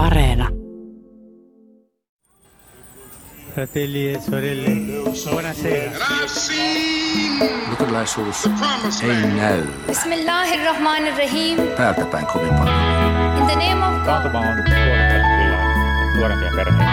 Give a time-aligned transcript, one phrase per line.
[0.00, 0.48] Areena.
[3.52, 4.70] Fratelli e sorelle,
[5.28, 5.90] buonasera.
[7.70, 8.46] Luterilaisuus
[9.02, 11.56] ei näy Bismillahirrahmanirrahim.
[11.76, 12.74] päältä päin kovin paljon.
[13.38, 14.34] In the name of God.
[14.34, 14.56] On
[16.16, 16.84] nuorempia perheitä.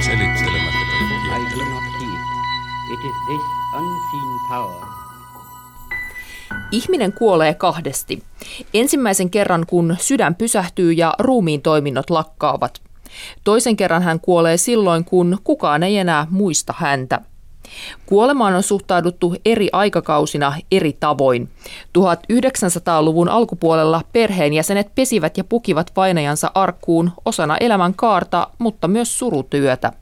[0.00, 0.82] Selittelemättä
[1.36, 2.20] I do not heed.
[2.92, 3.42] It is this
[3.74, 4.91] unseen power
[6.72, 8.22] Ihminen kuolee kahdesti.
[8.74, 12.80] Ensimmäisen kerran, kun sydän pysähtyy ja ruumiin toiminnot lakkaavat.
[13.44, 17.20] Toisen kerran hän kuolee silloin, kun kukaan ei enää muista häntä.
[18.06, 21.48] Kuolemaan on suhtauduttu eri aikakausina eri tavoin.
[21.98, 29.92] 1900-luvun alkupuolella perheenjäsenet pesivät ja pukivat vainajansa arkkuun osana elämän kaarta, mutta myös surutyötä.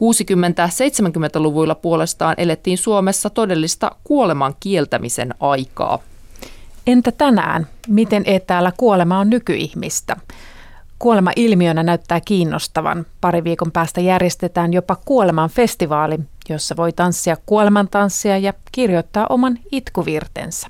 [0.00, 5.98] 60-70-luvuilla puolestaan elettiin Suomessa todellista kuoleman kieltämisen aikaa.
[6.86, 7.66] Entä tänään?
[7.88, 10.16] Miten etäällä kuolema on nykyihmistä?
[10.98, 13.06] Kuolema ilmiönä näyttää kiinnostavan.
[13.20, 16.18] Pari viikon päästä järjestetään jopa kuoleman festivaali,
[16.48, 20.68] jossa voi tanssia kuolemantanssia ja kirjoittaa oman itkuvirtensä.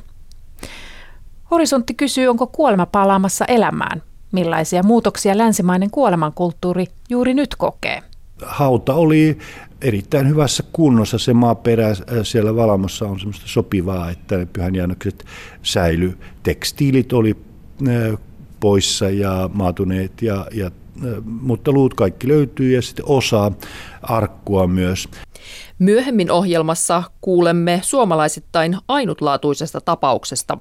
[1.51, 4.03] Horisontti kysyy, onko kuolema palaamassa elämään?
[4.33, 8.03] Millaisia muutoksia länsimainen kuolemankulttuuri juuri nyt kokee?
[8.42, 9.38] Hauta oli
[9.80, 11.18] erittäin hyvässä kunnossa.
[11.18, 15.24] Se maaperä äh, siellä Valamossa on semmoista sopivaa, että ne pyhänjäännökset
[15.62, 16.18] säily.
[16.42, 17.36] Tekstiilit oli
[17.88, 18.18] äh,
[18.60, 20.72] poissa ja maatuneet, ja, ja, äh,
[21.24, 23.52] mutta luut kaikki löytyy ja sitten osa
[24.02, 25.08] arkkua myös.
[25.78, 30.58] Myöhemmin ohjelmassa kuulemme suomalaisittain ainutlaatuisesta tapauksesta.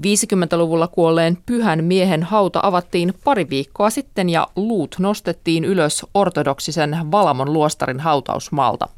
[0.00, 7.52] 50-luvulla kuolleen pyhän miehen hauta avattiin pari viikkoa sitten ja luut nostettiin ylös ortodoksisen Valamon
[7.52, 8.88] luostarin hautausmaalta.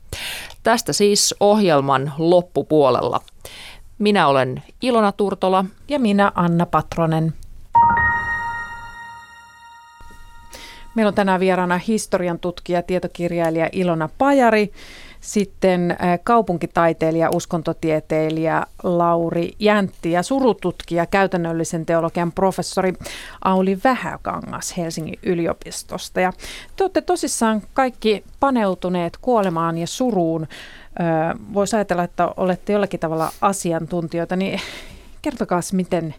[0.62, 3.20] Tästä siis ohjelman loppupuolella.
[3.98, 5.64] Minä olen Ilona Turtola.
[5.88, 7.34] Ja minä Anna Patronen.
[10.94, 14.72] Meillä on tänään vieraana historian tutkija, tietokirjailija Ilona Pajari,
[15.20, 22.92] sitten kaupunkitaiteilija, uskontotieteilijä Lauri Jäntti ja surututkija, käytännöllisen teologian professori
[23.44, 26.20] Auli Vähäkangas Helsingin yliopistosta.
[26.20, 26.32] Ja
[26.76, 30.47] te olette tosissaan kaikki paneutuneet kuolemaan ja suruun.
[31.54, 34.60] Voisi ajatella, että olette jollakin tavalla asiantuntijoita, niin
[35.22, 36.15] kertokaa miten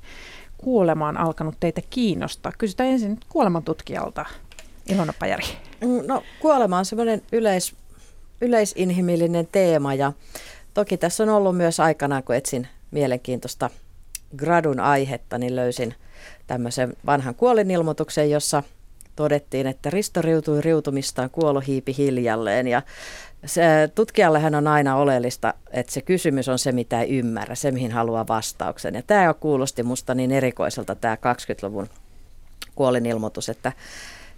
[0.58, 2.52] kuolema on alkanut teitä kiinnostaa.
[2.58, 4.26] Kysytään ensin kuolemantutkijalta.
[4.90, 5.44] Ilona Pajari.
[6.08, 7.76] No kuolema on semmoinen yleis,
[8.42, 10.14] yleisinhimillinen teema ja
[10.74, 13.70] toki tässä on ollut myös aikanaan, kun etsin mielenkiintoista
[14.38, 15.96] gradun aihetta, niin löysin
[16.48, 18.64] tämmöisen vanhan kuolinilmoituksen, jossa
[19.16, 22.82] todettiin, että Risto riutui riutumistaan, kuolo hiipi hiljalleen ja
[23.46, 23.62] se,
[23.96, 28.28] tutkijallehan on aina oleellista, että se kysymys on se, mitä ei ymmärrä, se mihin haluaa
[28.28, 28.96] vastauksen.
[28.96, 31.90] Ja tämä kuulosti musta niin erikoiselta tämä 20-luvun
[32.76, 33.72] kuolinilmoitus, että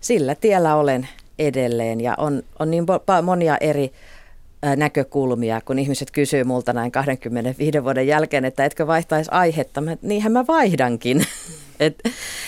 [0.01, 1.07] sillä tiellä olen
[1.39, 2.85] edelleen ja on, on niin
[3.23, 3.91] monia eri
[4.75, 9.81] näkökulmia, kun ihmiset kysyy multa näin 25 vuoden jälkeen, että etkö vaihtaisi aihetta.
[9.81, 11.25] Mä, niinhän mä vaihdankin.
[11.79, 12.03] et,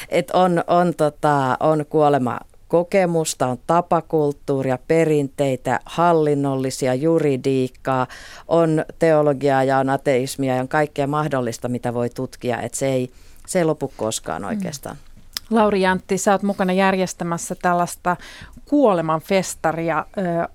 [0.09, 8.07] et on, on, tota, on kuolema kokemusta, on tapakulttuuria, perinteitä, hallinnollisia, juridiikkaa,
[8.47, 13.09] on teologiaa ja on ateismia ja on kaikkea mahdollista, mitä voi tutkia, että se ei,
[13.47, 14.95] se ei lopu koskaan oikeastaan.
[14.95, 15.12] Mm.
[15.49, 18.17] Lauri Jantti, sä oot mukana järjestämässä tällaista
[18.65, 20.05] kuolemanfestaria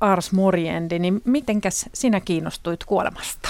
[0.01, 3.49] Ars Moriendi, niin mitenkäs sinä kiinnostuit kuolemasta?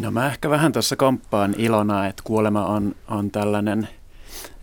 [0.00, 3.88] No mä ehkä vähän tuossa komppaan Ilona, että kuolema on, on tällainen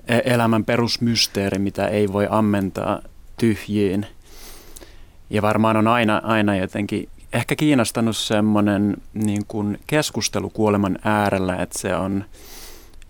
[0.08, 3.02] e-, elämän perusmysteeri, mitä ei voi ammentaa
[3.38, 4.06] tyhjiin.
[5.30, 9.44] Ja varmaan on aina, aina jotenkin ehkä kiinnostanut semmoinen niin
[9.88, 12.26] keskustelu kuoleman äärellä, että se on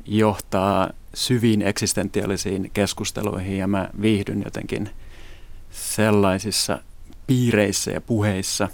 [0.06, 4.90] johtaa syviin eksistentiaalisiin keskusteluihin ja mä viihdyn jotenkin
[5.72, 6.80] sellaisissa
[7.28, 8.70] piireissä ja puheissa.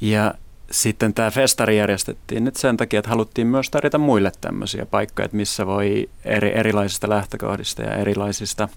[0.00, 0.34] Ja
[0.70, 5.36] sitten tämä festari järjestettiin nyt sen takia, että haluttiin myös tarjota muille tämmöisiä paikkoja, että
[5.36, 8.68] missä voi eri, erilaisista lähtökohdista ja erilaisista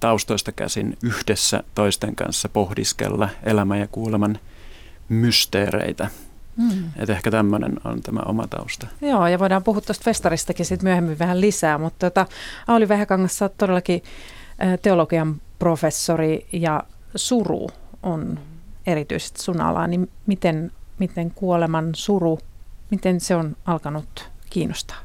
[0.00, 4.38] taustoista käsin yhdessä toisten kanssa pohdiskella elämän ja kuoleman
[5.08, 6.10] mysteereitä.
[6.56, 6.90] Mm.
[6.96, 8.86] Että ehkä tämmöinen on tämä oma tausta.
[9.00, 12.26] Joo, ja voidaan puhua tuosta festaristakin sitten myöhemmin vähän lisää, mutta tota,
[12.66, 14.02] Auli Vähäkangas, sä todellakin
[14.82, 16.82] teologian professori ja
[17.14, 17.68] suru
[18.02, 18.38] on
[18.86, 22.38] erityisesti sun ala, niin miten, miten kuoleman suru,
[22.90, 24.96] miten se on alkanut kiinnostaa?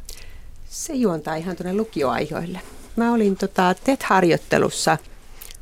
[0.70, 2.62] Se juontaa ihan tuonne lukioaiheille.
[2.96, 4.98] Mä olin tota TET-harjoittelussa–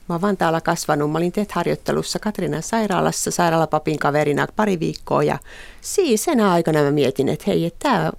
[0.09, 1.11] Mä oon Vantaalla kasvanut.
[1.11, 5.39] Mä olin TET-harjoittelussa Katrinan sairaalassa sairaalapapin kaverina pari viikkoa ja
[5.81, 8.11] siis sen aikana mä mietin, että hei, että tämä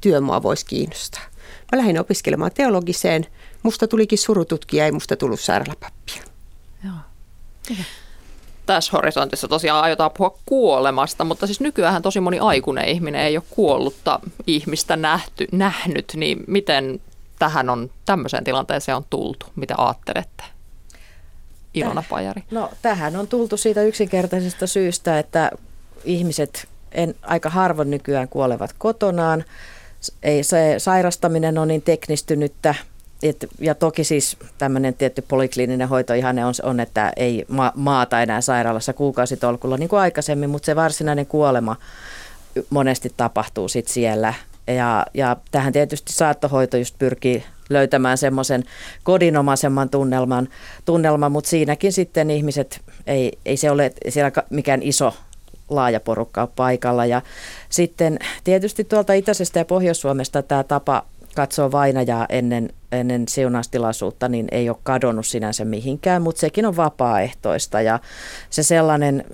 [0.00, 1.22] työ mua voisi kiinnostaa.
[1.72, 3.26] Mä lähdin opiskelemaan teologiseen,
[3.62, 6.22] musta tulikin surututkija, ei musta tullut sairaalapappia.
[6.84, 6.94] Joo.
[8.66, 13.44] Tässä horisontissa tosiaan aiotaan puhua kuolemasta, mutta siis nykyään tosi moni aikuinen ihminen ei ole
[13.50, 17.00] kuollutta ihmistä nähty, nähnyt, niin miten
[17.38, 19.46] tähän on, tämmöiseen tilanteeseen on tultu?
[19.56, 20.57] Mitä ajattelette?
[21.74, 22.42] Ilona Pajari.
[22.50, 25.50] No tähän on tultu siitä yksinkertaisesta syystä, että
[26.04, 29.44] ihmiset en, aika harvoin nykyään kuolevat kotonaan.
[30.22, 32.74] Ei, se sairastaminen on niin teknistynyttä,
[33.22, 38.22] et, ja toki siis tämmöinen tietty polikliininen hoito ihan on, on että ei ma- maata
[38.22, 41.76] enää sairaalassa kuukausitolkulla niin kuin aikaisemmin, mutta se varsinainen kuolema
[42.70, 44.34] monesti tapahtuu sitten siellä.
[44.66, 48.64] Ja, ja tähän tietysti saattohoito just pyrkii löytämään semmoisen
[49.02, 50.48] kodinomaisemman tunnelman,
[50.84, 55.14] tunnelman, mutta siinäkin sitten ihmiset, ei, ei se ole siellä mikään iso
[55.68, 57.06] laaja porukka paikalla.
[57.06, 57.22] Ja
[57.68, 61.04] sitten tietysti tuolta Itäisestä ja Pohjois-Suomesta tämä tapa
[61.38, 67.80] katsoa vainajaa ennen, ennen siunaustilaisuutta, niin ei ole kadonnut sinänsä mihinkään, mutta sekin on vapaaehtoista.
[67.80, 67.98] Ja
[68.50, 69.24] se sellainen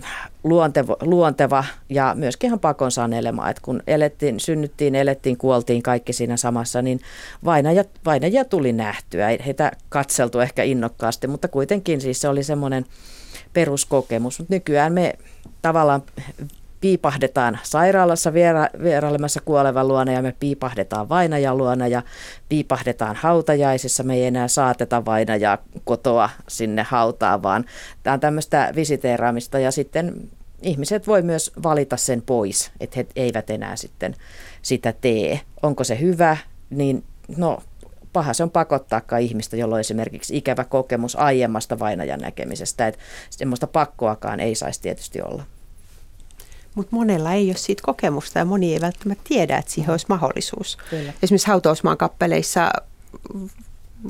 [0.43, 6.37] luonteva, luonteva ja myöskin ihan pakon sanelema, että kun elettiin, synnyttiin, elettiin, kuoltiin kaikki siinä
[6.37, 7.01] samassa, niin
[7.45, 12.87] vainaja, vainajia tuli nähtyä, ei heitä katseltu ehkä innokkaasti, mutta kuitenkin siis se oli semmoinen
[13.53, 15.15] peruskokemus, mutta nykyään me
[15.62, 16.03] tavallaan
[16.85, 22.03] piipahdetaan sairaalassa viera, vierailemassa kuolevan luona ja me piipahdetaan vainajan luona ja
[22.49, 24.03] piipahdetaan hautajaisissa.
[24.03, 27.65] Me ei enää saateta vainajaa kotoa sinne hautaan, vaan
[28.03, 30.31] tämä on tämmöistä visiteeraamista ja sitten
[30.63, 34.15] ihmiset voi myös valita sen pois, että he eivät enää sitten
[34.63, 35.41] sitä tee.
[35.63, 36.37] Onko se hyvä,
[36.71, 37.05] niin
[37.37, 37.63] no
[38.13, 43.67] paha se on pakottaakaan ihmistä, jolla on esimerkiksi ikävä kokemus aiemmasta vainajan näkemisestä, että semmoista
[43.67, 45.45] pakkoakaan ei saisi tietysti olla.
[46.75, 50.79] Mutta monella ei ole siitä kokemusta ja moni ei välttämättä tiedä, että siihen olisi mahdollisuus.
[50.91, 51.12] Kyllä.
[51.23, 52.71] Esimerkiksi hautausmaan kappeleissa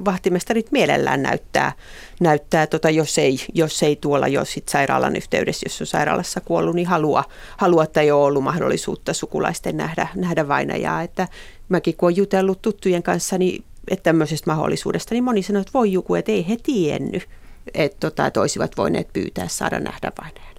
[0.05, 1.73] vahtimestarit mielellään näyttää,
[2.21, 6.75] näyttää tota, jos, ei, jos ei tuolla jo sit sairaalan yhteydessä, jos on sairaalassa kuollut,
[6.75, 7.25] niin halua,
[7.57, 11.03] halua että ei ole ollut mahdollisuutta sukulaisten nähdä, nähdä vainajaa.
[11.03, 11.29] Että
[11.69, 15.93] mäkin kun olen jutellut tuttujen kanssa, niin että tämmöisestä mahdollisuudesta, niin moni sanoo, että voi
[15.93, 17.29] joku, että ei he tiennyt,
[17.75, 20.54] että, tota, että olisivat voineet pyytää saada nähdä vainajan.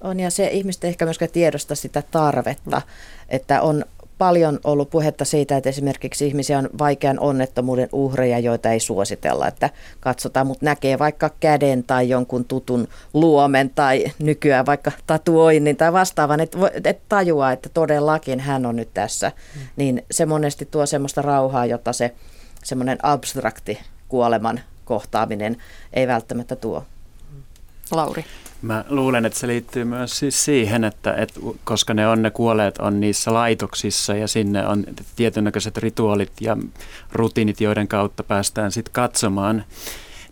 [0.00, 2.82] On ja se ihmiset ehkä myöskään tiedosta sitä tarvetta,
[3.28, 3.84] että on
[4.20, 9.70] paljon ollut puhetta siitä, että esimerkiksi ihmisiä on vaikean onnettomuuden uhreja, joita ei suositella, että
[10.00, 16.40] katsotaan, mutta näkee vaikka käden tai jonkun tutun luomen tai nykyään vaikka tatuoinnin tai vastaavan,
[16.40, 19.60] että, että tajuaa, että todellakin hän on nyt tässä, mm.
[19.76, 22.14] niin se monesti tuo semmoista rauhaa, jota se
[22.64, 25.56] semmoinen abstrakti kuoleman kohtaaminen
[25.92, 26.84] ei välttämättä tuo.
[27.90, 28.24] Lauri.
[28.62, 32.78] Mä luulen, että se liittyy myös siis siihen, että, että koska ne on ne kuolleet
[32.78, 34.84] on niissä laitoksissa ja sinne on
[35.16, 36.56] tietynäköiset rituaalit ja
[37.12, 39.64] rutiinit, joiden kautta päästään sitten katsomaan,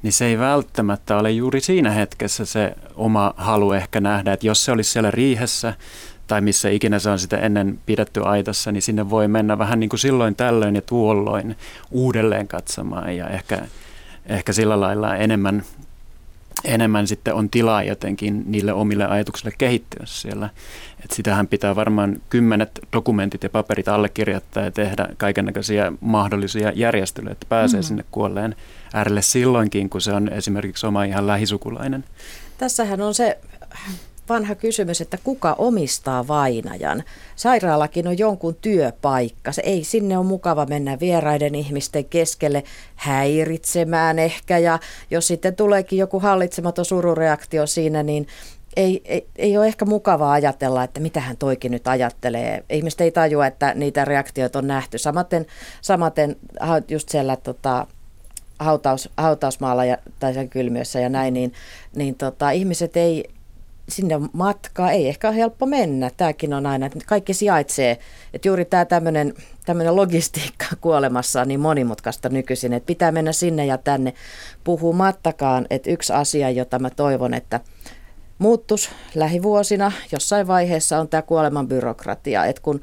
[0.02, 4.64] niin se ei välttämättä ole juuri siinä hetkessä se oma halu ehkä nähdä, että jos
[4.64, 5.75] se olisi siellä riihessä
[6.26, 9.90] tai missä ikinä se on sitä ennen pidetty aitassa, niin sinne voi mennä vähän niin
[9.90, 11.56] kuin silloin tällöin ja tuolloin
[11.90, 13.62] uudelleen katsomaan ja ehkä,
[14.26, 15.62] ehkä sillä lailla enemmän
[16.64, 20.50] enemmän sitten on tilaa jotenkin niille omille ajatuksille kehittyä siellä.
[21.05, 27.46] Et sitähän pitää varmaan kymmenet dokumentit ja paperit allekirjoittaa ja tehdä kaikenlaisia mahdollisia järjestelyjä, että
[27.49, 27.84] pääsee mm.
[27.84, 28.56] sinne kuolleen
[28.94, 32.04] äärelle silloinkin, kun se on esimerkiksi oma ihan lähisukulainen.
[32.59, 33.38] Tässähän on se
[34.28, 37.02] vanha kysymys, että kuka omistaa vainajan.
[37.37, 39.52] Sairaalakin on jonkun työpaikka.
[39.52, 44.58] Se ei sinne ole mukava mennä vieraiden ihmisten keskelle häiritsemään ehkä.
[44.58, 44.78] Ja
[45.11, 48.26] jos sitten tuleekin joku hallitsematon surureaktio siinä, niin
[48.76, 52.64] ei, ei, ei ole ehkä mukavaa ajatella, että mitä hän toikin nyt ajattelee.
[52.70, 54.99] Ihmiset ei tajua, että niitä reaktioita on nähty.
[54.99, 55.47] Samaten,
[55.80, 56.37] samaten
[56.88, 57.87] just siellä tota,
[58.58, 61.52] hautaus, hautausmaalla ja, tai sen kylmiössä ja näin, niin,
[61.97, 63.25] niin tota, ihmiset ei,
[63.88, 66.11] sinne matkaa ei ehkä ole helppo mennä.
[66.16, 67.99] Tämäkin on aina, että kaikki sijaitsee.
[68.35, 69.35] Että juuri tämä tämmöinen,
[69.66, 74.14] tämmöinen logistiikka kuolemassa on niin monimutkaista nykyisin, että pitää mennä sinne ja tänne
[74.64, 75.66] puhumattakaan.
[75.71, 77.61] Että yksi asia, jota mä toivon, että
[78.38, 82.45] muuttus lähivuosina jossain vaiheessa on tämä kuoleman byrokratia.
[82.45, 82.80] Että kun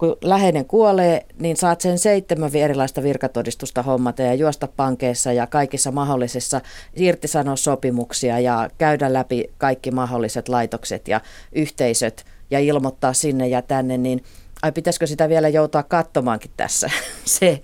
[0.00, 5.92] kun läheinen kuolee, niin saat sen seitsemän erilaista virkatodistusta hommata ja juosta pankeissa ja kaikissa
[5.92, 6.60] mahdollisissa
[6.96, 11.20] irtisanoa sopimuksia ja käydä läpi kaikki mahdolliset laitokset ja
[11.52, 14.24] yhteisöt ja ilmoittaa sinne ja tänne, niin
[14.62, 16.90] ai pitäisikö sitä vielä joutua katsomaankin tässä?
[17.24, 17.60] Se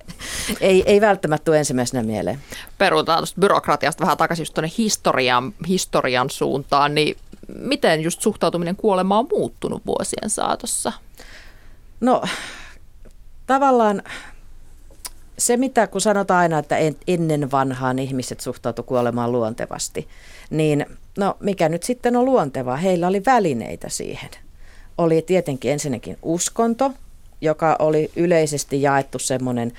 [0.61, 2.39] ei, ei välttämättä tule ensimmäisenä mieleen.
[2.79, 7.17] Perutaan tuosta byrokratiasta vähän takaisin just tuonne historian, historian suuntaan, niin
[7.49, 10.93] miten just suhtautuminen kuolemaan on muuttunut vuosien saatossa?
[12.01, 12.23] No
[13.47, 14.03] tavallaan
[15.39, 16.77] se, mitä kun sanotaan aina, että
[17.07, 20.09] ennen vanhaan ihmiset suhtautu kuolemaan luontevasti,
[20.51, 20.87] niin
[21.19, 22.77] no mikä nyt sitten on luontevaa?
[22.77, 24.31] Heillä oli välineitä siihen.
[24.99, 26.93] Oli tietenkin ensinnäkin uskonto,
[27.41, 29.73] joka oli yleisesti jaettu semmoinen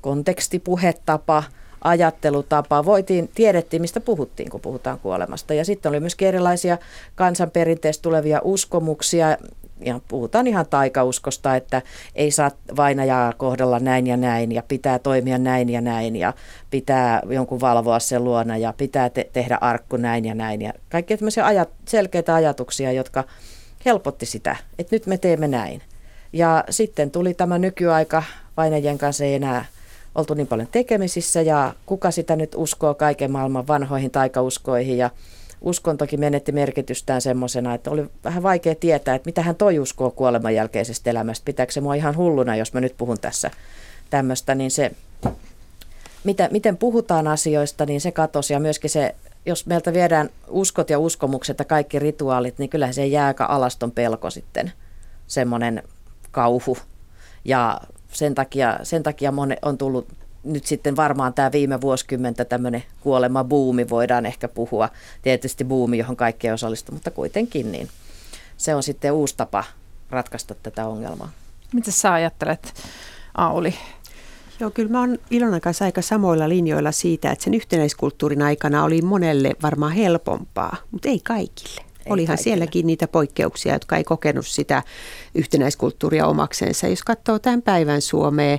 [0.00, 1.42] kontekstipuhetapa,
[1.84, 2.84] ajattelutapa.
[2.84, 5.54] Voitiin, tiedettiin, mistä puhuttiin, kun puhutaan kuolemasta.
[5.54, 6.78] Ja sitten oli myöskin erilaisia
[7.14, 9.36] kansanperinteistä tulevia uskomuksia,
[9.80, 11.82] ja puhutaan ihan taikauskosta, että
[12.14, 16.34] ei saa vainajaa kohdella näin ja näin ja pitää toimia näin ja näin ja
[16.70, 20.62] pitää jonkun valvoa sen luona ja pitää te- tehdä arkku näin ja näin.
[20.62, 23.24] Ja kaikki tämmöisiä ajat, selkeitä ajatuksia, jotka
[23.84, 25.82] helpotti sitä, että nyt me teemme näin.
[26.32, 28.22] Ja sitten tuli tämä nykyaika,
[28.56, 29.64] vainajien kanssa ei enää
[30.14, 35.10] oltu niin paljon tekemisissä ja kuka sitä nyt uskoo kaiken maailman vanhoihin taikauskoihin ja
[35.60, 40.54] uskontokin menetti merkitystään semmoisena, että oli vähän vaikea tietää, että mitä hän toi uskoo kuoleman
[40.54, 41.44] jälkeisestä elämästä.
[41.44, 43.50] Pitääkö se mua ihan hulluna, jos mä nyt puhun tässä
[44.10, 44.90] tämmöistä, niin se,
[46.24, 49.14] mitä, miten puhutaan asioista, niin se katosi ja myöskin se,
[49.46, 53.90] jos meiltä viedään uskot ja uskomukset ja kaikki rituaalit, niin kyllähän se jää aika alaston
[53.90, 54.72] pelko sitten,
[55.26, 55.82] semmoinen
[56.30, 56.78] kauhu.
[57.44, 57.80] Ja
[58.12, 60.08] sen takia, sen takia on tullut
[60.44, 62.84] nyt sitten varmaan tämä viime vuosikymmentä tämmöinen
[63.48, 64.88] buumi voidaan ehkä puhua.
[65.22, 67.88] Tietysti buumi, johon kaikki ei osallistu, mutta kuitenkin niin
[68.56, 69.64] se on sitten uusi tapa
[70.10, 71.30] ratkaista tätä ongelmaa.
[71.72, 72.74] Mitä sä ajattelet,
[73.34, 73.74] Auli?
[74.60, 79.02] Joo, kyllä mä oon Ilonan kanssa aika samoilla linjoilla siitä, että sen yhtenäiskulttuurin aikana oli
[79.02, 81.80] monelle varmaan helpompaa, mutta ei kaikille.
[81.80, 82.44] Ei Olihan kaikille.
[82.44, 84.82] sielläkin niitä poikkeuksia, jotka ei kokenut sitä
[85.34, 86.88] yhtenäiskulttuuria omakseensa.
[86.88, 88.58] Jos katsoo tämän päivän Suomea,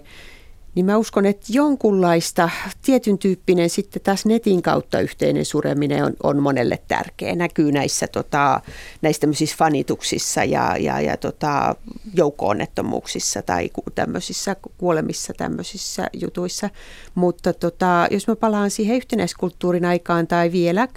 [0.75, 2.49] niin mä uskon, että jonkunlaista
[2.81, 7.35] tietyn tyyppinen sitten taas netin kautta yhteinen sureminen on, on monelle tärkeä.
[7.35, 8.61] Näkyy näissä, tota,
[9.01, 11.75] näissä tämmöisissä fanituksissa ja, ja, ja tota,
[12.13, 16.69] joukko-onnettomuuksissa tai tämmöisissä kuolemissa tämmöisissä jutuissa.
[17.15, 20.89] Mutta tota, jos mä palaan siihen yhtenäiskulttuurin aikaan tai vielä 10-20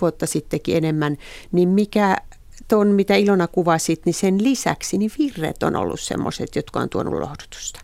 [0.00, 1.16] vuotta sittenkin enemmän,
[1.52, 2.16] niin mikä
[2.72, 7.20] ton, mitä Ilona kuvasit, niin sen lisäksi niin virret on ollut semmoiset, jotka on tuonut
[7.20, 7.80] lohdutusta.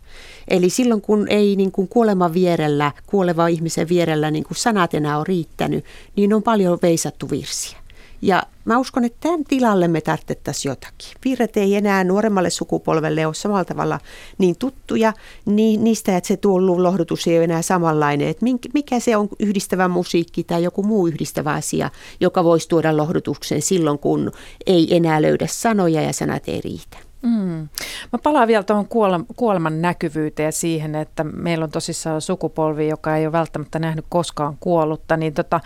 [0.47, 5.17] Eli silloin kun ei niin kuin kuoleman vierellä, kuoleva ihmisen vierellä niin kuin sanat enää
[5.17, 7.78] ole riittänyt, niin on paljon veisattu virsiä.
[8.21, 11.09] Ja mä uskon, että tämän tilalle me tarvittaisiin jotakin.
[11.25, 13.99] Virret ei enää nuoremmalle sukupolvelle ole samalla tavalla
[14.37, 15.13] niin tuttuja,
[15.45, 18.27] niin niistä, että se tullut lohdutus ei ole enää samanlainen.
[18.27, 23.61] Että mikä se on yhdistävä musiikki tai joku muu yhdistävä asia, joka voisi tuoda lohdutuksen
[23.61, 24.31] silloin, kun
[24.65, 27.08] ei enää löydä sanoja ja sanat ei riitä.
[27.21, 27.69] Mm.
[28.13, 28.87] Mä palaan vielä tuohon
[29.35, 34.57] kuoleman näkyvyyteen ja siihen, että meillä on tosissaan sukupolvi, joka ei ole välttämättä nähnyt koskaan
[34.59, 35.17] kuollutta.
[35.17, 35.59] Niin tota,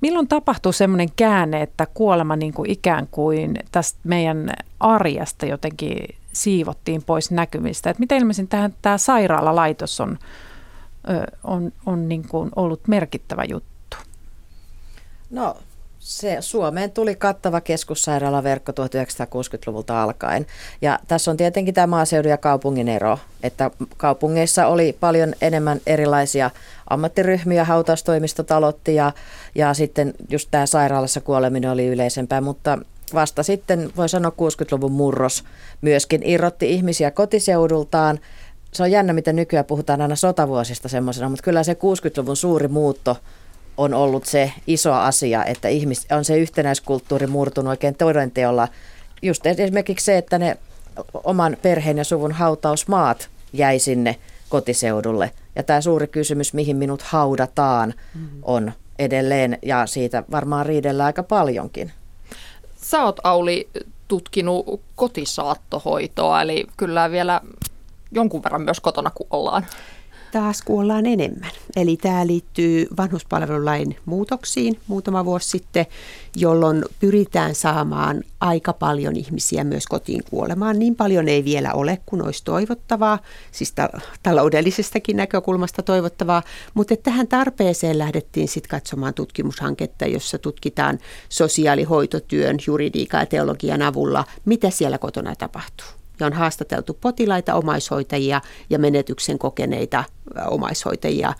[0.00, 4.50] milloin tapahtuu semmoinen käänne, että kuolema niin kuin ikään kuin tästä meidän
[4.80, 5.98] arjesta jotenkin
[6.32, 7.90] siivottiin pois näkymistä?
[7.90, 10.18] Et miten ilmeisin tähän, tämä sairaalalaitos on,
[11.44, 13.96] on, on niin kuin ollut merkittävä juttu?
[15.30, 15.56] No
[16.08, 20.46] se Suomeen tuli kattava keskussairaalaverkko 1960-luvulta alkaen.
[20.82, 26.50] Ja tässä on tietenkin tämä maaseudun ja kaupungin ero, että kaupungeissa oli paljon enemmän erilaisia
[26.90, 29.12] ammattiryhmiä, hautaustoimistot aloitti ja,
[29.54, 32.78] ja sitten just tämä sairaalassa kuoleminen oli yleisempää, mutta
[33.14, 35.44] vasta sitten voi sanoa 60-luvun murros
[35.80, 38.18] myöskin irrotti ihmisiä kotiseudultaan.
[38.72, 43.16] Se on jännä, miten nykyään puhutaan aina sotavuosista semmoisena, mutta kyllä se 60-luvun suuri muutto–
[43.78, 48.68] on ollut se iso asia, että ihmis, on se yhtenäiskulttuuri murtunut oikein todenteolla.
[49.22, 50.58] Just esimerkiksi se, että ne
[51.24, 54.16] oman perheen ja suvun hautausmaat jäi sinne
[54.48, 55.30] kotiseudulle.
[55.56, 58.40] Ja tämä suuri kysymys, mihin minut haudataan, mm-hmm.
[58.42, 61.92] on edelleen ja siitä varmaan riidellään aika paljonkin.
[62.76, 63.68] Sä oot Auli
[64.08, 67.40] tutkinut kotisaattohoitoa, eli kyllä vielä
[68.10, 69.66] jonkun verran myös kotona kuollaan
[70.32, 71.50] taas kuollaan enemmän.
[71.76, 75.86] Eli tämä liittyy vanhuspalvelulain muutoksiin muutama vuosi sitten,
[76.36, 80.78] jolloin pyritään saamaan aika paljon ihmisiä myös kotiin kuolemaan.
[80.78, 83.18] Niin paljon ei vielä ole kuin olisi toivottavaa,
[83.52, 86.42] siis ta- taloudellisestakin näkökulmasta toivottavaa,
[86.74, 94.70] mutta tähän tarpeeseen lähdettiin sitten katsomaan tutkimushanketta, jossa tutkitaan sosiaalihoitotyön, juridiikan ja teologian avulla, mitä
[94.70, 100.04] siellä kotona tapahtuu ja on haastateltu potilaita, omaishoitajia ja menetyksen kokeneita
[100.50, 101.34] omaishoitajia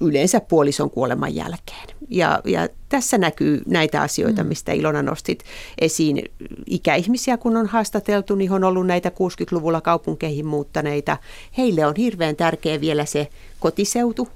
[0.00, 1.86] yleensä puolison kuoleman jälkeen.
[2.08, 4.48] Ja, ja tässä näkyy näitä asioita, mm.
[4.48, 5.44] mistä Ilona nostit
[5.78, 6.22] esiin.
[6.66, 11.16] Ikäihmisiä, kun on haastateltu, niin on ollut näitä 60-luvulla kaupunkeihin muuttaneita.
[11.58, 13.28] Heille on hirveän tärkeä vielä se
[13.60, 14.28] kotiseutu,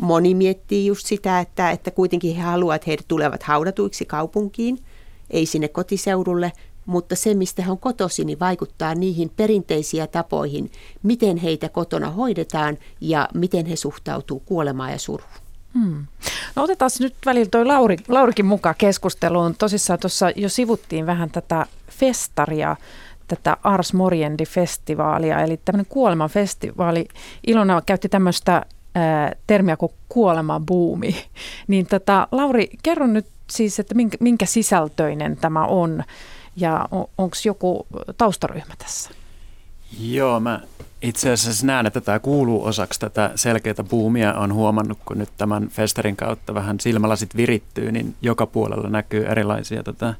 [0.00, 4.78] Moni miettii just sitä, että, että kuitenkin he haluavat, että heidät tulevat haudatuiksi kaupunkiin,
[5.30, 6.52] ei sinne kotiseudulle,
[6.86, 10.70] mutta se, mistä he on kotosi, niin vaikuttaa niihin perinteisiä tapoihin,
[11.02, 15.30] miten heitä kotona hoidetaan ja miten he suhtautuu kuolemaan ja suruun.
[15.74, 16.06] Hmm.
[16.56, 19.54] No otetaan nyt välillä toi Lauri, Laurikin mukaan keskusteluun.
[19.58, 22.76] Tosissaan tuossa jo sivuttiin vähän tätä festaria,
[23.28, 27.08] tätä Ars Moriendi-festivaalia, eli tämmöinen kuolemanfestivaali.
[27.46, 28.62] Ilona käytti tämmöistä
[29.46, 31.24] termiä kuin kuolemabuumi.
[31.68, 36.04] Niin tota, Lauri, kerro nyt siis, että minkä, minkä sisältöinen tämä on
[36.56, 37.86] ja on, onko joku
[38.18, 39.10] taustaryhmä tässä?
[40.00, 40.60] Joo, mä
[41.02, 44.34] itse asiassa näen, että tämä kuuluu osaksi tätä selkeää buumia.
[44.34, 49.82] On huomannut, kun nyt tämän festarin kautta vähän silmälasit virittyy, niin joka puolella näkyy erilaisia
[49.82, 50.14] tätä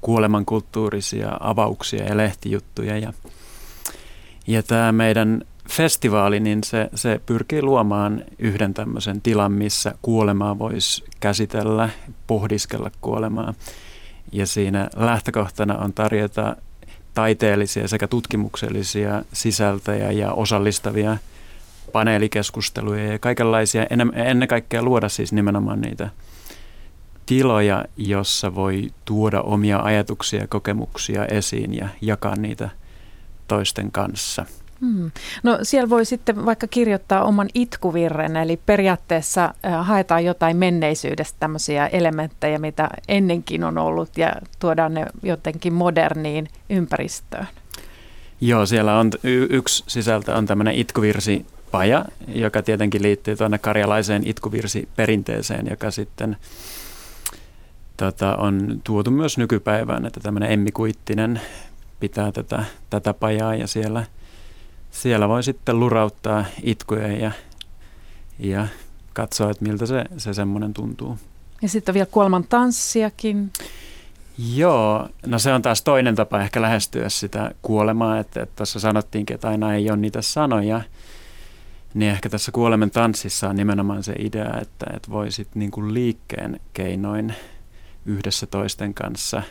[0.00, 2.98] kuolemankulttuurisia avauksia ja lehtijuttuja.
[2.98, 3.12] Ja,
[4.46, 11.04] ja tämä meidän festivaali, niin se, se pyrkii luomaan yhden tämmöisen tilan, missä kuolemaa voisi
[11.20, 11.88] käsitellä,
[12.26, 13.54] pohdiskella kuolemaa.
[14.32, 16.56] Ja siinä lähtökohtana on tarjota
[17.14, 21.16] taiteellisia sekä tutkimuksellisia sisältöjä ja osallistavia
[21.92, 26.10] paneelikeskusteluja ja kaikenlaisia, ennen kaikkea luoda siis nimenomaan niitä
[27.26, 32.70] tiloja, jossa voi tuoda omia ajatuksia ja kokemuksia esiin ja jakaa niitä
[33.48, 34.46] toisten kanssa.
[34.80, 35.10] Hmm.
[35.42, 42.58] No siellä voi sitten vaikka kirjoittaa oman itkuvirren, eli periaatteessa haetaan jotain menneisyydestä tämmöisiä elementtejä,
[42.58, 47.46] mitä ennenkin on ollut ja tuodaan ne jotenkin moderniin ympäristöön.
[48.40, 54.22] Joo, siellä on y- yksi sisältö on tämmöinen itkuvirsi paja, joka tietenkin liittyy tuonne karjalaiseen
[54.26, 56.36] itkuvirsi-perinteeseen, joka sitten
[57.96, 61.40] tota, on tuotu myös nykypäivään, että tämmöinen Emmi Kuittinen
[62.00, 64.04] pitää tätä, tätä pajaa ja siellä–
[64.90, 67.32] siellä voi sitten lurauttaa itkuja ja,
[68.38, 68.68] ja
[69.12, 71.18] katsoa, että miltä se, se semmoinen tuntuu.
[71.62, 73.50] Ja sitten vielä kuoleman tanssiakin.
[74.54, 79.34] Joo, no se on taas toinen tapa ehkä lähestyä sitä kuolemaa, että, että tuossa sanottiinkin,
[79.34, 80.80] että aina ei ole niitä sanoja,
[81.94, 86.60] niin ehkä tässä kuoleman tanssissa on nimenomaan se idea, että, että voisit niin kuin liikkeen
[86.72, 87.34] keinoin
[88.06, 89.42] yhdessä toisten kanssa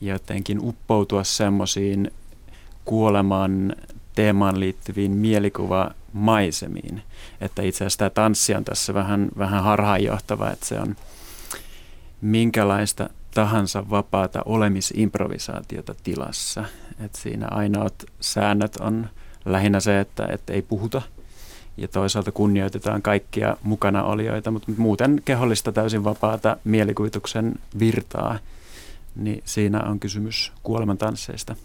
[0.00, 2.10] jotenkin uppoutua semmoisiin
[2.84, 3.76] kuoleman
[4.14, 7.02] teemaan liittyviin mielikuvamaisemiin.
[7.40, 10.96] Että itse asiassa tämä tanssi on tässä vähän, vähän harhaanjohtava, että se on
[12.20, 16.64] minkälaista tahansa vapaata olemisimprovisaatiota tilassa.
[17.04, 19.08] Että siinä ainoat säännöt on
[19.44, 21.02] lähinnä se, että, että ei puhuta
[21.76, 28.38] ja toisaalta kunnioitetaan kaikkia mukana olijoita, mutta muuten kehollista täysin vapaata mielikuvituksen virtaa,
[29.16, 31.56] niin siinä on kysymys kuolemantansseista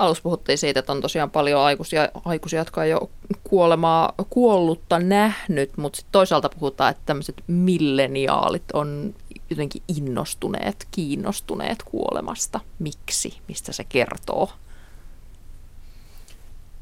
[0.00, 3.10] alussa puhuttiin siitä, että on tosiaan paljon aikuisia, aikuisia jotka on jo
[3.44, 9.14] kuolemaa, kuollutta nähnyt, mutta sitten toisaalta puhutaan, että tämmöiset milleniaalit on
[9.50, 12.60] jotenkin innostuneet, kiinnostuneet kuolemasta.
[12.78, 13.38] Miksi?
[13.48, 14.50] Mistä se kertoo?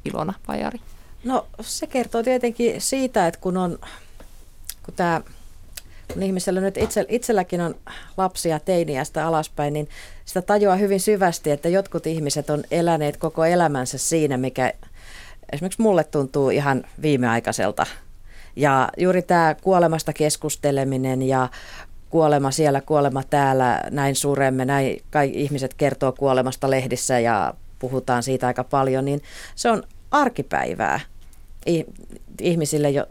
[0.04, 0.80] Ilona Pajari.
[1.24, 3.78] No se kertoo tietenkin siitä, että kun on,
[4.82, 5.20] kun tämä
[6.12, 7.74] kun ihmisellä nyt itse, itselläkin on
[8.16, 9.88] lapsia teiniästä alaspäin, niin
[10.24, 14.72] sitä tajuaa hyvin syvästi, että jotkut ihmiset on eläneet koko elämänsä siinä, mikä
[15.52, 17.86] esimerkiksi mulle tuntuu ihan viimeaikaiselta.
[18.56, 21.48] Ja juuri tämä kuolemasta keskusteleminen ja
[22.10, 28.46] kuolema siellä, kuolema täällä, näin suremme, näin kaikki ihmiset kertoo kuolemasta lehdissä ja puhutaan siitä
[28.46, 29.22] aika paljon, niin
[29.54, 31.00] se on arkipäivää
[32.40, 33.06] ihmisille, jo,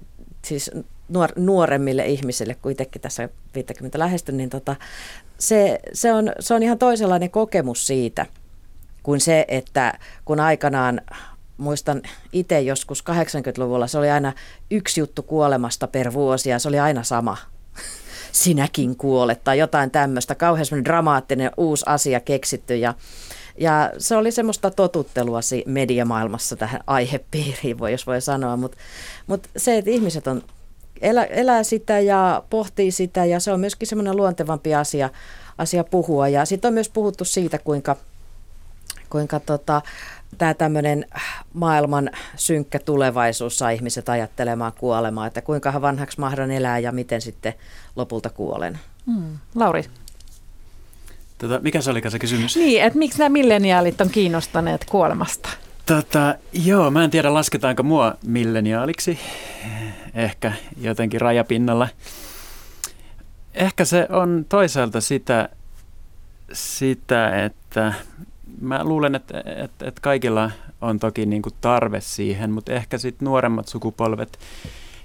[0.45, 0.71] siis
[1.09, 4.75] nuor, nuoremmille ihmisille, kun itsekin tässä 50 lähestyn, niin tota,
[5.37, 8.25] se, se, on, se on ihan toisenlainen kokemus siitä
[9.03, 11.01] kuin se, että kun aikanaan
[11.57, 12.01] muistan
[12.33, 14.33] itse joskus 80-luvulla, se oli aina
[14.71, 17.37] yksi juttu kuolemasta per vuosi ja se oli aina sama.
[18.31, 22.93] Sinäkin kuolet tai jotain tämmöistä, kauhean dramaattinen uusi asia keksitty ja,
[23.57, 28.77] ja se oli semmoista totuttelua mediamaailmassa tähän aihepiiriin, voi, jos voi sanoa, mutta
[29.27, 30.41] mut se, että ihmiset on
[31.01, 35.09] elä, elää sitä ja pohtii sitä ja se on myöskin semmoinen luontevampi asia,
[35.57, 36.27] asia puhua.
[36.27, 37.95] Ja sitten on myös puhuttu siitä, kuinka,
[39.09, 39.81] kuinka tota,
[40.37, 41.05] tämä tämmöinen
[41.53, 47.53] maailman synkkä tulevaisuus saa ihmiset ajattelemaan kuolemaa, että kuinka vanhaksi mahdan elää ja miten sitten
[47.95, 48.79] lopulta kuolen.
[49.05, 49.37] Hmm.
[49.55, 49.83] Lauri.
[51.37, 52.55] Tota, mikä se oli se kysymys?
[52.55, 55.49] Niin, että miksi nämä milleniaalit on kiinnostuneet kuolemasta?
[55.87, 59.19] Tota, joo, mä en tiedä lasketaanko mua milleniaaliksi
[60.13, 61.87] ehkä jotenkin rajapinnalla.
[63.53, 65.49] Ehkä se on toisaalta sitä,
[66.53, 67.93] sitä että
[68.61, 73.25] mä luulen, että, että, että kaikilla on toki niin kuin tarve siihen, mutta ehkä sitten
[73.25, 74.39] nuoremmat sukupolvet